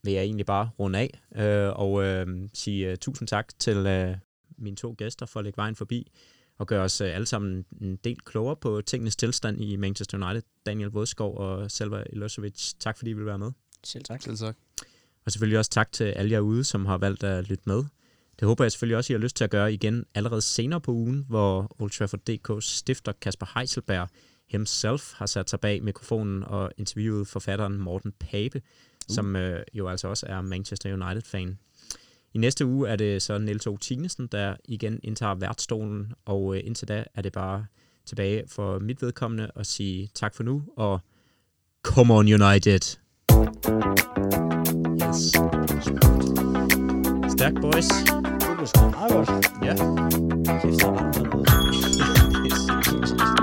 [0.02, 4.16] vil jeg egentlig bare runde af øh, og øh, sige uh, tusind tak til øh,
[4.58, 6.12] mine to gæster for at lægge vejen forbi
[6.58, 10.42] og gøre os øh, alle sammen en del klogere på tingenes tilstand i Manchester United.
[10.66, 13.52] Daniel Vodskov og Selva Ilosevic, tak fordi I vil være med.
[13.84, 14.22] Selv tak.
[14.22, 14.56] Selv tak.
[15.24, 17.84] Og selvfølgelig også tak til alle jer ude, som har valgt at lytte med.
[18.40, 20.92] Det håber jeg selvfølgelig også, I har lyst til at gøre igen allerede senere på
[20.92, 24.08] ugen, hvor Old Trafford DK's stifter Kasper Heiselberg
[24.48, 29.14] himself har sat sig bag mikrofonen og interviewet forfatteren Morten Pape, uh.
[29.14, 31.58] som øh, jo altså også er Manchester United-fan.
[32.34, 33.76] I næste uge er det så Niels O.
[33.76, 37.66] Tinesen, der igen indtager værtstolen, og øh, indtil da er det bare
[38.06, 41.00] tilbage for mit vedkommende at sige tak for nu, og
[41.82, 42.98] come on United!
[45.02, 45.32] Yes.
[47.32, 47.88] Stærk boys!
[47.88, 49.28] Det var sgu meget godt.
[49.64, 49.74] Ja.
[50.60, 51.46] Kæft, der var noget.